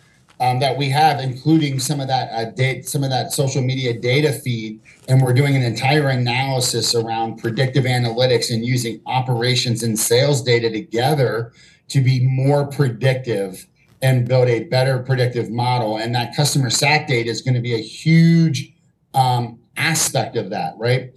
um, 0.43 0.59
that 0.59 0.77
we 0.77 0.89
have, 0.89 1.21
including 1.21 1.79
some 1.79 2.01
of 2.01 2.09
that 2.09 2.29
uh, 2.33 2.51
data, 2.51 2.83
some 2.83 3.01
of 3.01 3.09
that 3.09 3.31
social 3.31 3.61
media 3.61 3.97
data 3.97 4.33
feed, 4.33 4.81
and 5.07 5.21
we're 5.21 5.33
doing 5.33 5.55
an 5.55 5.63
entire 5.63 6.09
analysis 6.09 6.93
around 6.93 7.37
predictive 7.37 7.85
analytics 7.85 8.53
and 8.53 8.65
using 8.65 8.99
operations 9.05 9.83
and 9.83 9.97
sales 9.97 10.41
data 10.41 10.69
together 10.69 11.53
to 11.87 12.01
be 12.01 12.27
more 12.27 12.67
predictive 12.67 13.65
and 14.01 14.27
build 14.27 14.49
a 14.49 14.65
better 14.65 14.99
predictive 14.99 15.49
model. 15.49 15.95
And 15.95 16.13
that 16.13 16.35
customer 16.35 16.69
sat 16.69 17.07
data 17.07 17.29
is 17.29 17.41
going 17.41 17.55
to 17.55 17.61
be 17.61 17.75
a 17.75 17.81
huge 17.81 18.73
um, 19.13 19.59
aspect 19.77 20.35
of 20.35 20.49
that, 20.49 20.73
right? 20.77 21.13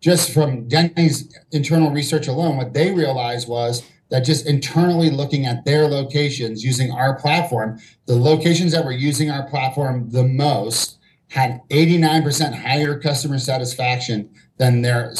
Just 0.00 0.32
from 0.32 0.68
Denny's 0.68 1.36
internal 1.52 1.90
research 1.90 2.28
alone, 2.28 2.56
what 2.56 2.72
they 2.72 2.94
realized 2.94 3.46
was 3.46 3.82
that 4.10 4.20
just 4.20 4.46
internally 4.46 5.10
looking 5.10 5.46
at 5.46 5.64
their 5.64 5.88
locations 5.88 6.64
using 6.64 6.90
our 6.90 7.18
platform, 7.18 7.80
the 8.06 8.16
locations 8.16 8.72
that 8.72 8.84
were 8.84 8.92
using 8.92 9.30
our 9.30 9.48
platform 9.48 10.10
the 10.10 10.24
most 10.24 10.98
had 11.28 11.60
89% 11.68 12.60
higher 12.60 12.98
customer 12.98 13.38
satisfaction 13.38 14.28
than 14.58 14.82
their 14.82 15.14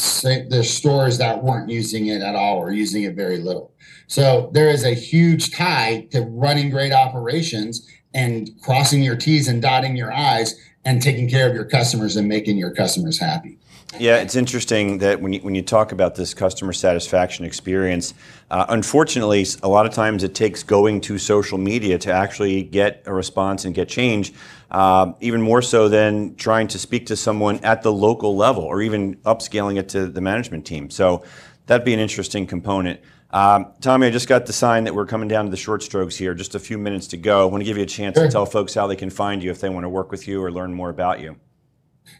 their 0.49 0.63
stores 0.63 1.17
that 1.17 1.41
weren't 1.41 1.69
using 1.69 2.07
it 2.07 2.21
at 2.21 2.35
all 2.35 2.57
or 2.57 2.71
using 2.71 3.03
it 3.03 3.15
very 3.15 3.37
little. 3.37 3.73
So 4.07 4.51
there 4.53 4.69
is 4.69 4.83
a 4.83 4.93
huge 4.93 5.51
tie 5.51 6.07
to 6.11 6.21
running 6.21 6.69
great 6.69 6.91
operations 6.91 7.89
and 8.13 8.51
crossing 8.61 9.01
your 9.01 9.15
T's 9.15 9.47
and 9.47 9.61
dotting 9.61 9.95
your 9.95 10.11
I's 10.11 10.53
and 10.83 11.01
taking 11.01 11.29
care 11.29 11.47
of 11.47 11.55
your 11.55 11.65
customers 11.65 12.17
and 12.17 12.27
making 12.27 12.57
your 12.57 12.71
customers 12.71 13.17
happy. 13.17 13.57
Yeah, 13.99 14.17
it's 14.17 14.35
interesting 14.35 14.99
that 14.99 15.19
when 15.19 15.33
you, 15.33 15.41
when 15.41 15.53
you 15.53 15.61
talk 15.61 15.91
about 15.91 16.15
this 16.15 16.33
customer 16.33 16.71
satisfaction 16.71 17.43
experience, 17.43 18.13
uh, 18.49 18.65
unfortunately, 18.69 19.45
a 19.63 19.67
lot 19.67 19.85
of 19.85 19.91
times 19.91 20.23
it 20.23 20.33
takes 20.33 20.63
going 20.63 21.01
to 21.01 21.17
social 21.17 21.57
media 21.57 21.97
to 21.99 22.11
actually 22.11 22.63
get 22.63 23.03
a 23.05 23.13
response 23.13 23.65
and 23.65 23.75
get 23.75 23.89
change, 23.89 24.33
uh, 24.71 25.11
even 25.19 25.41
more 25.41 25.61
so 25.61 25.89
than 25.89 26.35
trying 26.35 26.67
to 26.69 26.79
speak 26.79 27.05
to 27.07 27.17
someone 27.17 27.59
at 27.65 27.81
the 27.81 27.91
local 27.91 28.35
level 28.35 28.63
or 28.63 28.81
even 28.81 29.15
upscaling 29.17 29.77
it 29.77 29.89
to 29.89 30.07
the 30.07 30.21
management 30.21 30.65
team. 30.65 30.89
So 30.89 31.23
that'd 31.65 31.85
be 31.85 31.93
an 31.93 31.99
interesting 31.99 32.47
component. 32.47 33.01
Um, 33.31 33.73
Tommy, 33.81 34.07
I 34.07 34.09
just 34.09 34.27
got 34.27 34.45
the 34.45 34.53
sign 34.53 34.85
that 34.85 34.95
we're 34.95 35.05
coming 35.05 35.27
down 35.27 35.45
to 35.45 35.51
the 35.51 35.57
short 35.57 35.83
strokes 35.83 36.15
here. 36.15 36.33
Just 36.33 36.55
a 36.55 36.59
few 36.59 36.77
minutes 36.77 37.07
to 37.07 37.17
go. 37.17 37.41
I 37.41 37.45
want 37.45 37.61
to 37.61 37.65
give 37.65 37.77
you 37.77 37.83
a 37.83 37.87
chance 37.87 38.17
sure. 38.17 38.25
to 38.25 38.31
tell 38.31 38.45
folks 38.45 38.73
how 38.73 38.87
they 38.87 38.95
can 38.95 39.09
find 39.09 39.43
you 39.43 39.51
if 39.51 39.59
they 39.59 39.69
want 39.69 39.83
to 39.83 39.89
work 39.89 40.11
with 40.11 40.27
you 40.27 40.43
or 40.43 40.51
learn 40.51 40.73
more 40.73 40.89
about 40.89 41.19
you. 41.19 41.37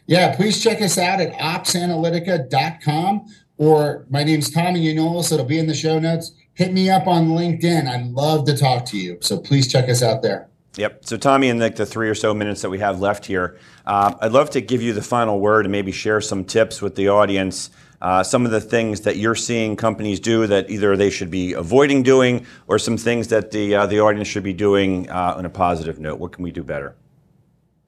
Yeah, 0.06 0.34
please 0.34 0.62
check 0.62 0.82
us 0.82 0.98
out 0.98 1.20
at 1.20 1.32
opsanalitica.com 1.34 3.26
or 3.58 4.06
my 4.10 4.24
name's 4.24 4.50
Tommy 4.50 4.80
Yionoulis. 4.80 5.32
It'll 5.32 5.44
be 5.46 5.58
in 5.58 5.66
the 5.66 5.74
show 5.74 5.98
notes. 5.98 6.32
Hit 6.54 6.72
me 6.72 6.90
up 6.90 7.06
on 7.06 7.28
LinkedIn. 7.28 7.88
I'd 7.88 8.06
love 8.08 8.44
to 8.46 8.56
talk 8.56 8.84
to 8.86 8.98
you. 8.98 9.18
So 9.20 9.38
please 9.38 9.70
check 9.70 9.88
us 9.88 10.02
out 10.02 10.22
there. 10.22 10.48
Yep. 10.76 11.04
So, 11.04 11.16
Tommy, 11.18 11.48
in 11.48 11.58
like 11.58 11.76
the 11.76 11.84
three 11.84 12.08
or 12.08 12.14
so 12.14 12.32
minutes 12.32 12.62
that 12.62 12.70
we 12.70 12.78
have 12.78 12.98
left 12.98 13.26
here, 13.26 13.58
uh, 13.84 14.14
I'd 14.20 14.32
love 14.32 14.48
to 14.50 14.60
give 14.60 14.80
you 14.80 14.94
the 14.94 15.02
final 15.02 15.38
word 15.38 15.66
and 15.66 15.72
maybe 15.72 15.92
share 15.92 16.20
some 16.20 16.44
tips 16.44 16.80
with 16.80 16.94
the 16.94 17.08
audience. 17.08 17.70
Uh, 18.00 18.22
some 18.22 18.44
of 18.46 18.50
the 18.50 18.60
things 18.60 19.02
that 19.02 19.16
you're 19.16 19.34
seeing 19.34 19.76
companies 19.76 20.18
do 20.18 20.46
that 20.46 20.70
either 20.70 20.96
they 20.96 21.10
should 21.10 21.30
be 21.30 21.52
avoiding 21.52 22.02
doing, 22.02 22.46
or 22.66 22.78
some 22.78 22.96
things 22.96 23.28
that 23.28 23.50
the 23.50 23.74
uh, 23.74 23.86
the 23.86 24.00
audience 24.00 24.26
should 24.26 24.42
be 24.42 24.54
doing 24.54 25.08
uh, 25.10 25.34
on 25.36 25.44
a 25.44 25.50
positive 25.50 26.00
note. 26.00 26.18
What 26.18 26.32
can 26.32 26.42
we 26.42 26.50
do 26.50 26.64
better? 26.64 26.96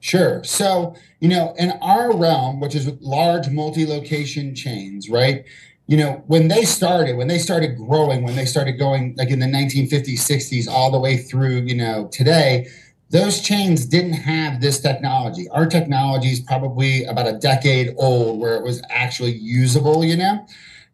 Sure. 0.05 0.43
So, 0.43 0.95
you 1.19 1.27
know, 1.27 1.55
in 1.57 1.71
our 1.81 2.15
realm, 2.15 2.59
which 2.59 2.75
is 2.75 2.87
large 3.01 3.49
multi 3.49 3.87
location 3.87 4.53
chains, 4.53 5.09
right? 5.09 5.43
You 5.87 5.97
know, 5.97 6.23
when 6.27 6.47
they 6.47 6.63
started, 6.63 7.17
when 7.17 7.27
they 7.27 7.39
started 7.39 7.75
growing, 7.75 8.21
when 8.21 8.35
they 8.35 8.45
started 8.45 8.73
going 8.73 9.15
like 9.17 9.31
in 9.31 9.39
the 9.39 9.47
1950s, 9.47 10.19
60s, 10.19 10.67
all 10.67 10.91
the 10.91 10.99
way 10.99 11.17
through, 11.17 11.61
you 11.61 11.73
know, 11.73 12.07
today, 12.11 12.67
those 13.09 13.41
chains 13.41 13.87
didn't 13.87 14.13
have 14.13 14.61
this 14.61 14.79
technology. 14.79 15.49
Our 15.49 15.65
technology 15.65 16.27
is 16.27 16.39
probably 16.39 17.03
about 17.05 17.25
a 17.25 17.39
decade 17.39 17.95
old 17.97 18.39
where 18.39 18.57
it 18.57 18.63
was 18.63 18.83
actually 18.91 19.33
usable, 19.33 20.05
you 20.05 20.17
know? 20.17 20.45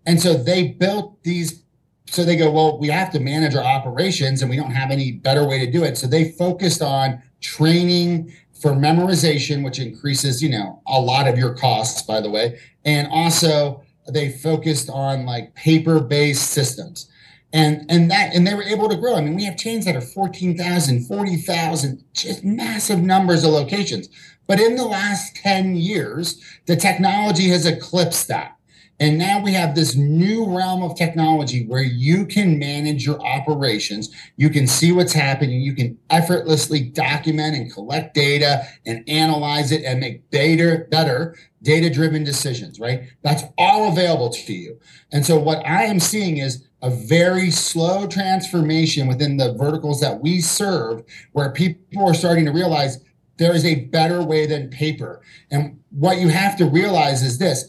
And 0.05 0.21
so 0.21 0.35
they 0.35 0.69
built 0.69 1.21
these. 1.23 1.63
So 2.07 2.23
they 2.23 2.37
go, 2.37 2.49
well, 2.49 2.79
we 2.79 2.87
have 2.87 3.11
to 3.11 3.19
manage 3.19 3.55
our 3.55 3.63
operations 3.63 4.41
and 4.41 4.49
we 4.49 4.55
don't 4.55 4.71
have 4.71 4.89
any 4.89 5.11
better 5.11 5.45
way 5.45 5.65
to 5.65 5.69
do 5.69 5.83
it. 5.83 5.97
So 5.97 6.07
they 6.07 6.31
focused 6.31 6.81
on 6.81 7.21
training 7.41 8.33
for 8.61 8.71
memorization, 8.71 9.63
which 9.63 9.79
increases, 9.79 10.41
you 10.41 10.49
know, 10.49 10.81
a 10.87 10.99
lot 10.99 11.27
of 11.27 11.37
your 11.37 11.53
costs, 11.55 12.03
by 12.03 12.21
the 12.21 12.29
way. 12.29 12.59
And 12.85 13.07
also 13.11 13.83
they 14.07 14.29
focused 14.31 14.89
on 14.89 15.25
like 15.25 15.53
paper-based 15.55 16.51
systems. 16.51 17.09
And 17.53 17.85
and 17.89 18.09
that 18.11 18.33
and 18.33 18.47
they 18.47 18.53
were 18.53 18.63
able 18.63 18.87
to 18.87 18.95
grow. 18.95 19.15
I 19.15 19.21
mean, 19.21 19.35
we 19.35 19.43
have 19.43 19.57
chains 19.57 19.83
that 19.85 19.95
are 19.95 20.01
14,000, 20.01 21.05
40,000, 21.05 22.03
just 22.13 22.45
massive 22.45 22.99
numbers 22.99 23.43
of 23.43 23.51
locations. 23.51 24.07
But 24.47 24.61
in 24.61 24.75
the 24.75 24.85
last 24.85 25.35
10 25.35 25.75
years, 25.75 26.41
the 26.65 26.75
technology 26.75 27.49
has 27.49 27.65
eclipsed 27.65 28.27
that. 28.29 28.55
And 29.01 29.17
now 29.17 29.41
we 29.41 29.51
have 29.53 29.73
this 29.73 29.95
new 29.95 30.45
realm 30.45 30.83
of 30.83 30.95
technology 30.95 31.65
where 31.65 31.81
you 31.81 32.23
can 32.27 32.59
manage 32.59 33.03
your 33.03 33.19
operations. 33.25 34.13
You 34.37 34.51
can 34.51 34.67
see 34.67 34.91
what's 34.91 35.11
happening. 35.11 35.59
You 35.59 35.73
can 35.73 35.97
effortlessly 36.11 36.81
document 36.81 37.55
and 37.55 37.73
collect 37.73 38.13
data 38.13 38.61
and 38.85 39.03
analyze 39.09 39.71
it 39.71 39.83
and 39.83 39.99
make 39.99 40.29
data 40.29 40.85
better, 40.91 41.35
data 41.63 41.89
driven 41.89 42.23
decisions, 42.23 42.79
right? 42.79 43.09
That's 43.23 43.41
all 43.57 43.91
available 43.91 44.29
to 44.29 44.53
you. 44.53 44.79
And 45.11 45.25
so 45.25 45.39
what 45.39 45.65
I 45.65 45.85
am 45.85 45.99
seeing 45.99 46.37
is 46.37 46.67
a 46.83 46.91
very 46.91 47.49
slow 47.49 48.05
transformation 48.05 49.07
within 49.07 49.37
the 49.37 49.53
verticals 49.53 49.99
that 50.01 50.21
we 50.21 50.41
serve 50.41 51.03
where 51.31 51.51
people 51.51 52.07
are 52.07 52.13
starting 52.13 52.45
to 52.45 52.51
realize 52.51 53.03
there 53.37 53.55
is 53.55 53.65
a 53.65 53.85
better 53.85 54.21
way 54.21 54.45
than 54.45 54.69
paper. 54.69 55.21
And 55.49 55.79
what 55.89 56.19
you 56.19 56.27
have 56.27 56.55
to 56.57 56.65
realize 56.65 57.23
is 57.23 57.39
this 57.39 57.67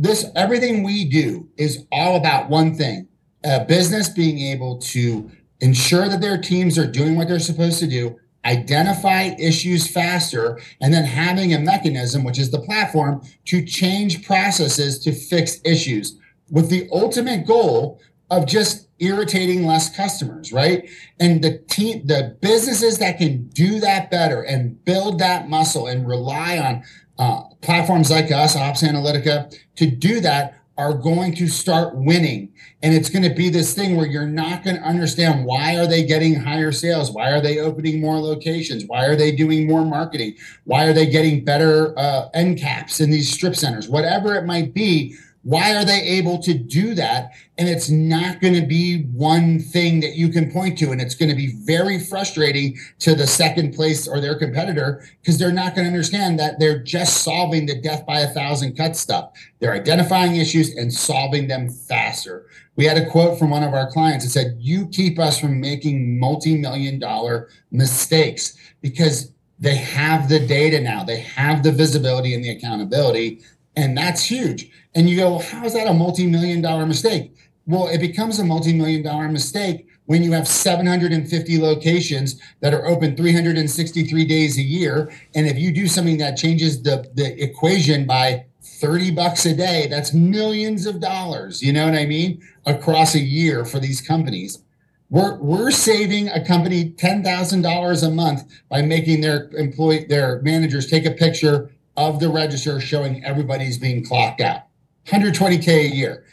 this 0.00 0.24
everything 0.34 0.82
we 0.82 1.04
do 1.04 1.46
is 1.58 1.84
all 1.92 2.16
about 2.16 2.48
one 2.48 2.74
thing 2.74 3.06
a 3.44 3.64
business 3.66 4.08
being 4.08 4.38
able 4.38 4.78
to 4.78 5.30
ensure 5.60 6.08
that 6.08 6.22
their 6.22 6.40
teams 6.40 6.78
are 6.78 6.86
doing 6.86 7.16
what 7.16 7.28
they're 7.28 7.38
supposed 7.38 7.78
to 7.78 7.86
do 7.86 8.18
identify 8.46 9.34
issues 9.38 9.86
faster 9.92 10.58
and 10.80 10.94
then 10.94 11.04
having 11.04 11.52
a 11.52 11.58
mechanism 11.58 12.24
which 12.24 12.38
is 12.38 12.50
the 12.50 12.60
platform 12.60 13.20
to 13.44 13.62
change 13.62 14.24
processes 14.26 14.98
to 14.98 15.12
fix 15.12 15.60
issues 15.66 16.18
with 16.50 16.70
the 16.70 16.88
ultimate 16.90 17.46
goal 17.46 18.00
of 18.30 18.46
just 18.46 18.88
irritating 19.00 19.66
less 19.66 19.94
customers 19.94 20.50
right? 20.50 20.88
And 21.18 21.44
the 21.44 21.58
team 21.68 22.06
the 22.06 22.38
businesses 22.40 22.96
that 22.98 23.18
can 23.18 23.48
do 23.48 23.80
that 23.80 24.10
better 24.10 24.40
and 24.40 24.82
build 24.82 25.18
that 25.18 25.50
muscle 25.50 25.88
and 25.88 26.08
rely 26.08 26.58
on 26.58 26.82
uh, 27.18 27.49
platforms 27.60 28.10
like 28.10 28.30
us, 28.32 28.56
OpsAnalitica, 28.56 29.54
to 29.76 29.86
do 29.86 30.20
that 30.20 30.60
are 30.80 30.94
going 30.94 31.34
to 31.34 31.46
start 31.46 31.94
winning. 31.94 32.50
And 32.82 32.94
it's 32.94 33.10
going 33.10 33.22
to 33.22 33.34
be 33.34 33.50
this 33.50 33.74
thing 33.74 33.96
where 33.96 34.06
you're 34.06 34.26
not 34.26 34.64
going 34.64 34.76
to 34.76 34.82
understand 34.82 35.44
why 35.44 35.76
are 35.76 35.86
they 35.86 36.02
getting 36.04 36.34
higher 36.34 36.72
sales? 36.72 37.10
Why 37.10 37.32
are 37.32 37.40
they 37.40 37.58
opening 37.58 38.00
more 38.00 38.18
locations? 38.18 38.84
Why 38.86 39.04
are 39.04 39.14
they 39.14 39.30
doing 39.30 39.66
more 39.66 39.84
marketing? 39.84 40.36
Why 40.64 40.86
are 40.86 40.94
they 40.94 41.04
getting 41.04 41.44
better 41.44 41.98
uh, 41.98 42.30
end 42.32 42.58
caps 42.58 43.00
in 43.00 43.10
these 43.10 43.30
strip 43.30 43.56
centers? 43.56 43.90
Whatever 43.90 44.34
it 44.36 44.46
might 44.46 44.72
be, 44.72 45.16
why 45.42 45.74
are 45.74 45.84
they 45.84 46.02
able 46.02 46.38
to 46.42 46.52
do 46.52 46.94
that? 46.94 47.32
And 47.56 47.68
it's 47.68 47.88
not 47.88 48.40
going 48.40 48.54
to 48.54 48.66
be 48.66 49.04
one 49.04 49.58
thing 49.58 50.00
that 50.00 50.14
you 50.14 50.28
can 50.28 50.50
point 50.50 50.76
to. 50.78 50.92
And 50.92 51.00
it's 51.00 51.14
going 51.14 51.30
to 51.30 51.34
be 51.34 51.54
very 51.64 51.98
frustrating 51.98 52.76
to 52.98 53.14
the 53.14 53.26
second 53.26 53.74
place 53.74 54.06
or 54.06 54.20
their 54.20 54.38
competitor 54.38 55.02
because 55.20 55.38
they're 55.38 55.52
not 55.52 55.74
going 55.74 55.86
to 55.86 55.92
understand 55.92 56.38
that 56.38 56.58
they're 56.58 56.82
just 56.82 57.22
solving 57.22 57.64
the 57.64 57.80
death 57.80 58.04
by 58.04 58.20
a 58.20 58.28
thousand 58.28 58.76
cut 58.76 58.96
stuff. 58.96 59.32
They're 59.60 59.72
identifying 59.72 60.36
issues 60.36 60.76
and 60.76 60.92
solving 60.92 61.48
them 61.48 61.70
faster. 61.70 62.46
We 62.76 62.84
had 62.84 62.98
a 62.98 63.08
quote 63.08 63.38
from 63.38 63.50
one 63.50 63.62
of 63.62 63.72
our 63.72 63.90
clients 63.90 64.24
that 64.24 64.30
said, 64.30 64.56
You 64.58 64.88
keep 64.88 65.18
us 65.18 65.40
from 65.40 65.60
making 65.60 66.18
multi 66.18 66.56
million 66.56 66.98
dollar 66.98 67.48
mistakes 67.70 68.58
because 68.82 69.32
they 69.58 69.76
have 69.76 70.28
the 70.28 70.40
data 70.40 70.80
now, 70.80 71.04
they 71.04 71.20
have 71.20 71.62
the 71.62 71.72
visibility 71.72 72.34
and 72.34 72.42
the 72.44 72.50
accountability. 72.50 73.40
And 73.76 73.96
that's 73.96 74.24
huge. 74.24 74.70
And 74.94 75.08
you 75.08 75.16
go, 75.16 75.38
how 75.38 75.64
is 75.64 75.74
that 75.74 75.86
a 75.86 75.94
multi 75.94 76.26
million 76.26 76.60
dollar 76.60 76.86
mistake? 76.86 77.36
Well, 77.66 77.88
it 77.88 77.98
becomes 77.98 78.38
a 78.38 78.44
multi 78.44 78.72
million 78.72 79.02
dollar 79.02 79.28
mistake 79.28 79.86
when 80.06 80.24
you 80.24 80.32
have 80.32 80.48
750 80.48 81.60
locations 81.60 82.40
that 82.60 82.74
are 82.74 82.84
open 82.86 83.16
363 83.16 84.24
days 84.24 84.58
a 84.58 84.62
year. 84.62 85.12
And 85.36 85.46
if 85.46 85.56
you 85.56 85.72
do 85.72 85.86
something 85.86 86.18
that 86.18 86.36
changes 86.36 86.82
the, 86.82 87.08
the 87.14 87.40
equation 87.40 88.06
by 88.06 88.46
30 88.62 89.12
bucks 89.12 89.46
a 89.46 89.54
day, 89.54 89.86
that's 89.88 90.12
millions 90.12 90.86
of 90.86 91.00
dollars. 91.00 91.62
You 91.62 91.72
know 91.72 91.84
what 91.84 91.94
I 91.94 92.06
mean? 92.06 92.42
Across 92.66 93.14
a 93.14 93.20
year 93.20 93.64
for 93.64 93.78
these 93.78 94.00
companies. 94.00 94.64
We're, 95.10 95.36
we're 95.38 95.70
saving 95.70 96.28
a 96.30 96.44
company 96.44 96.90
$10,000 96.90 98.06
a 98.06 98.10
month 98.10 98.52
by 98.68 98.82
making 98.82 99.20
their 99.20 99.48
employee, 99.50 100.06
their 100.06 100.40
managers 100.42 100.88
take 100.88 101.06
a 101.06 101.10
picture 101.12 101.70
of 101.96 102.18
the 102.18 102.28
register 102.28 102.80
showing 102.80 103.24
everybody's 103.24 103.78
being 103.78 104.04
clocked 104.04 104.40
out. 104.40 104.62
120K 105.06 105.68
a 105.68 105.94
year. 105.94 106.24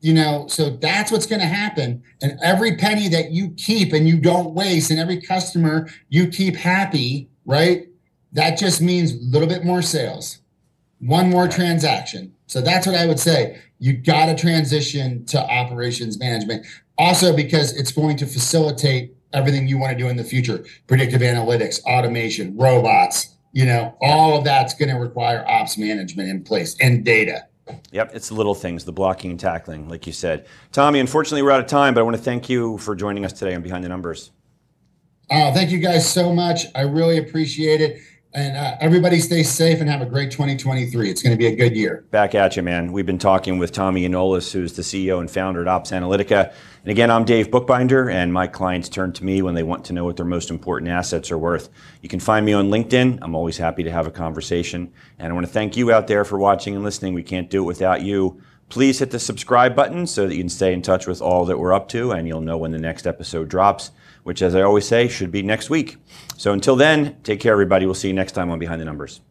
You 0.00 0.14
know, 0.14 0.46
so 0.46 0.70
that's 0.70 1.10
what's 1.10 1.26
going 1.26 1.40
to 1.40 1.46
happen. 1.46 2.02
And 2.22 2.38
every 2.40 2.76
penny 2.76 3.08
that 3.08 3.32
you 3.32 3.50
keep 3.50 3.92
and 3.92 4.08
you 4.08 4.20
don't 4.20 4.54
waste, 4.54 4.90
and 4.90 5.00
every 5.00 5.20
customer 5.20 5.88
you 6.08 6.28
keep 6.28 6.54
happy, 6.54 7.28
right? 7.44 7.88
That 8.32 8.58
just 8.58 8.80
means 8.80 9.12
a 9.12 9.24
little 9.24 9.48
bit 9.48 9.64
more 9.64 9.82
sales, 9.82 10.38
one 11.00 11.28
more 11.28 11.48
transaction. 11.48 12.32
So 12.46 12.60
that's 12.60 12.86
what 12.86 12.94
I 12.94 13.06
would 13.06 13.18
say. 13.18 13.60
You 13.80 13.94
got 13.94 14.26
to 14.26 14.36
transition 14.36 15.24
to 15.26 15.40
operations 15.40 16.18
management. 16.18 16.66
Also, 16.96 17.34
because 17.34 17.76
it's 17.76 17.92
going 17.92 18.16
to 18.18 18.26
facilitate 18.26 19.14
everything 19.32 19.68
you 19.68 19.78
want 19.78 19.92
to 19.92 19.98
do 19.98 20.08
in 20.08 20.16
the 20.16 20.24
future 20.24 20.64
predictive 20.86 21.20
analytics, 21.20 21.82
automation, 21.84 22.56
robots, 22.56 23.36
you 23.52 23.64
know, 23.64 23.96
all 24.00 24.38
of 24.38 24.44
that's 24.44 24.74
going 24.74 24.88
to 24.88 24.96
require 24.96 25.44
ops 25.48 25.76
management 25.76 26.28
in 26.28 26.42
place 26.42 26.76
and 26.80 27.04
data. 27.04 27.47
Yep, 27.92 28.10
it's 28.14 28.28
the 28.28 28.34
little 28.34 28.54
things, 28.54 28.84
the 28.84 28.92
blocking 28.92 29.30
and 29.30 29.40
tackling, 29.40 29.88
like 29.88 30.06
you 30.06 30.12
said. 30.12 30.46
Tommy, 30.72 31.00
unfortunately, 31.00 31.42
we're 31.42 31.50
out 31.50 31.60
of 31.60 31.66
time, 31.66 31.94
but 31.94 32.00
I 32.00 32.02
want 32.02 32.16
to 32.16 32.22
thank 32.22 32.48
you 32.48 32.78
for 32.78 32.94
joining 32.94 33.24
us 33.24 33.32
today 33.32 33.54
on 33.54 33.62
Behind 33.62 33.84
the 33.84 33.88
Numbers. 33.88 34.30
Oh, 35.30 35.52
thank 35.52 35.70
you 35.70 35.78
guys 35.78 36.10
so 36.10 36.32
much. 36.32 36.66
I 36.74 36.82
really 36.82 37.18
appreciate 37.18 37.80
it. 37.80 38.00
And 38.34 38.58
uh, 38.58 38.76
everybody 38.78 39.20
stay 39.20 39.42
safe 39.42 39.80
and 39.80 39.88
have 39.88 40.02
a 40.02 40.06
great 40.06 40.30
2023. 40.30 41.08
It's 41.08 41.22
going 41.22 41.32
to 41.32 41.38
be 41.38 41.46
a 41.46 41.56
good 41.56 41.74
year. 41.74 42.04
Back 42.10 42.34
at 42.34 42.56
you, 42.56 42.62
man. 42.62 42.92
We've 42.92 43.06
been 43.06 43.18
talking 43.18 43.58
with 43.58 43.72
Tommy 43.72 44.06
Yionoulis, 44.06 44.52
who's 44.52 44.74
the 44.74 44.82
CEO 44.82 45.18
and 45.20 45.30
founder 45.30 45.66
at 45.66 45.66
OpsAnalitica. 45.66 46.52
And 46.82 46.90
again, 46.90 47.10
I'm 47.10 47.24
Dave 47.24 47.50
Bookbinder, 47.50 48.10
and 48.10 48.30
my 48.30 48.46
clients 48.46 48.90
turn 48.90 49.14
to 49.14 49.24
me 49.24 49.40
when 49.40 49.54
they 49.54 49.62
want 49.62 49.86
to 49.86 49.94
know 49.94 50.04
what 50.04 50.18
their 50.18 50.26
most 50.26 50.50
important 50.50 50.90
assets 50.90 51.30
are 51.30 51.38
worth. 51.38 51.70
You 52.02 52.10
can 52.10 52.20
find 52.20 52.44
me 52.44 52.52
on 52.52 52.68
LinkedIn. 52.68 53.18
I'm 53.22 53.34
always 53.34 53.56
happy 53.56 53.82
to 53.82 53.90
have 53.90 54.06
a 54.06 54.10
conversation. 54.10 54.92
And 55.18 55.32
I 55.32 55.34
want 55.34 55.46
to 55.46 55.52
thank 55.52 55.78
you 55.78 55.90
out 55.90 56.06
there 56.06 56.26
for 56.26 56.38
watching 56.38 56.74
and 56.74 56.84
listening. 56.84 57.14
We 57.14 57.22
can't 57.22 57.48
do 57.48 57.62
it 57.62 57.66
without 57.66 58.02
you. 58.02 58.42
Please 58.68 58.98
hit 58.98 59.10
the 59.10 59.18
subscribe 59.18 59.74
button 59.74 60.06
so 60.06 60.26
that 60.26 60.34
you 60.34 60.42
can 60.42 60.50
stay 60.50 60.74
in 60.74 60.82
touch 60.82 61.06
with 61.06 61.22
all 61.22 61.46
that 61.46 61.58
we're 61.58 61.72
up 61.72 61.88
to, 61.88 62.10
and 62.10 62.28
you'll 62.28 62.42
know 62.42 62.58
when 62.58 62.72
the 62.72 62.78
next 62.78 63.06
episode 63.06 63.48
drops, 63.48 63.90
which, 64.28 64.42
as 64.42 64.54
I 64.54 64.60
always 64.60 64.86
say, 64.86 65.08
should 65.08 65.32
be 65.32 65.40
next 65.40 65.70
week. 65.70 65.96
So 66.36 66.52
until 66.52 66.76
then, 66.76 67.16
take 67.22 67.40
care, 67.40 67.50
everybody. 67.54 67.86
We'll 67.86 67.94
see 67.94 68.08
you 68.08 68.14
next 68.14 68.32
time 68.32 68.50
on 68.50 68.58
Behind 68.58 68.78
the 68.78 68.84
Numbers. 68.84 69.22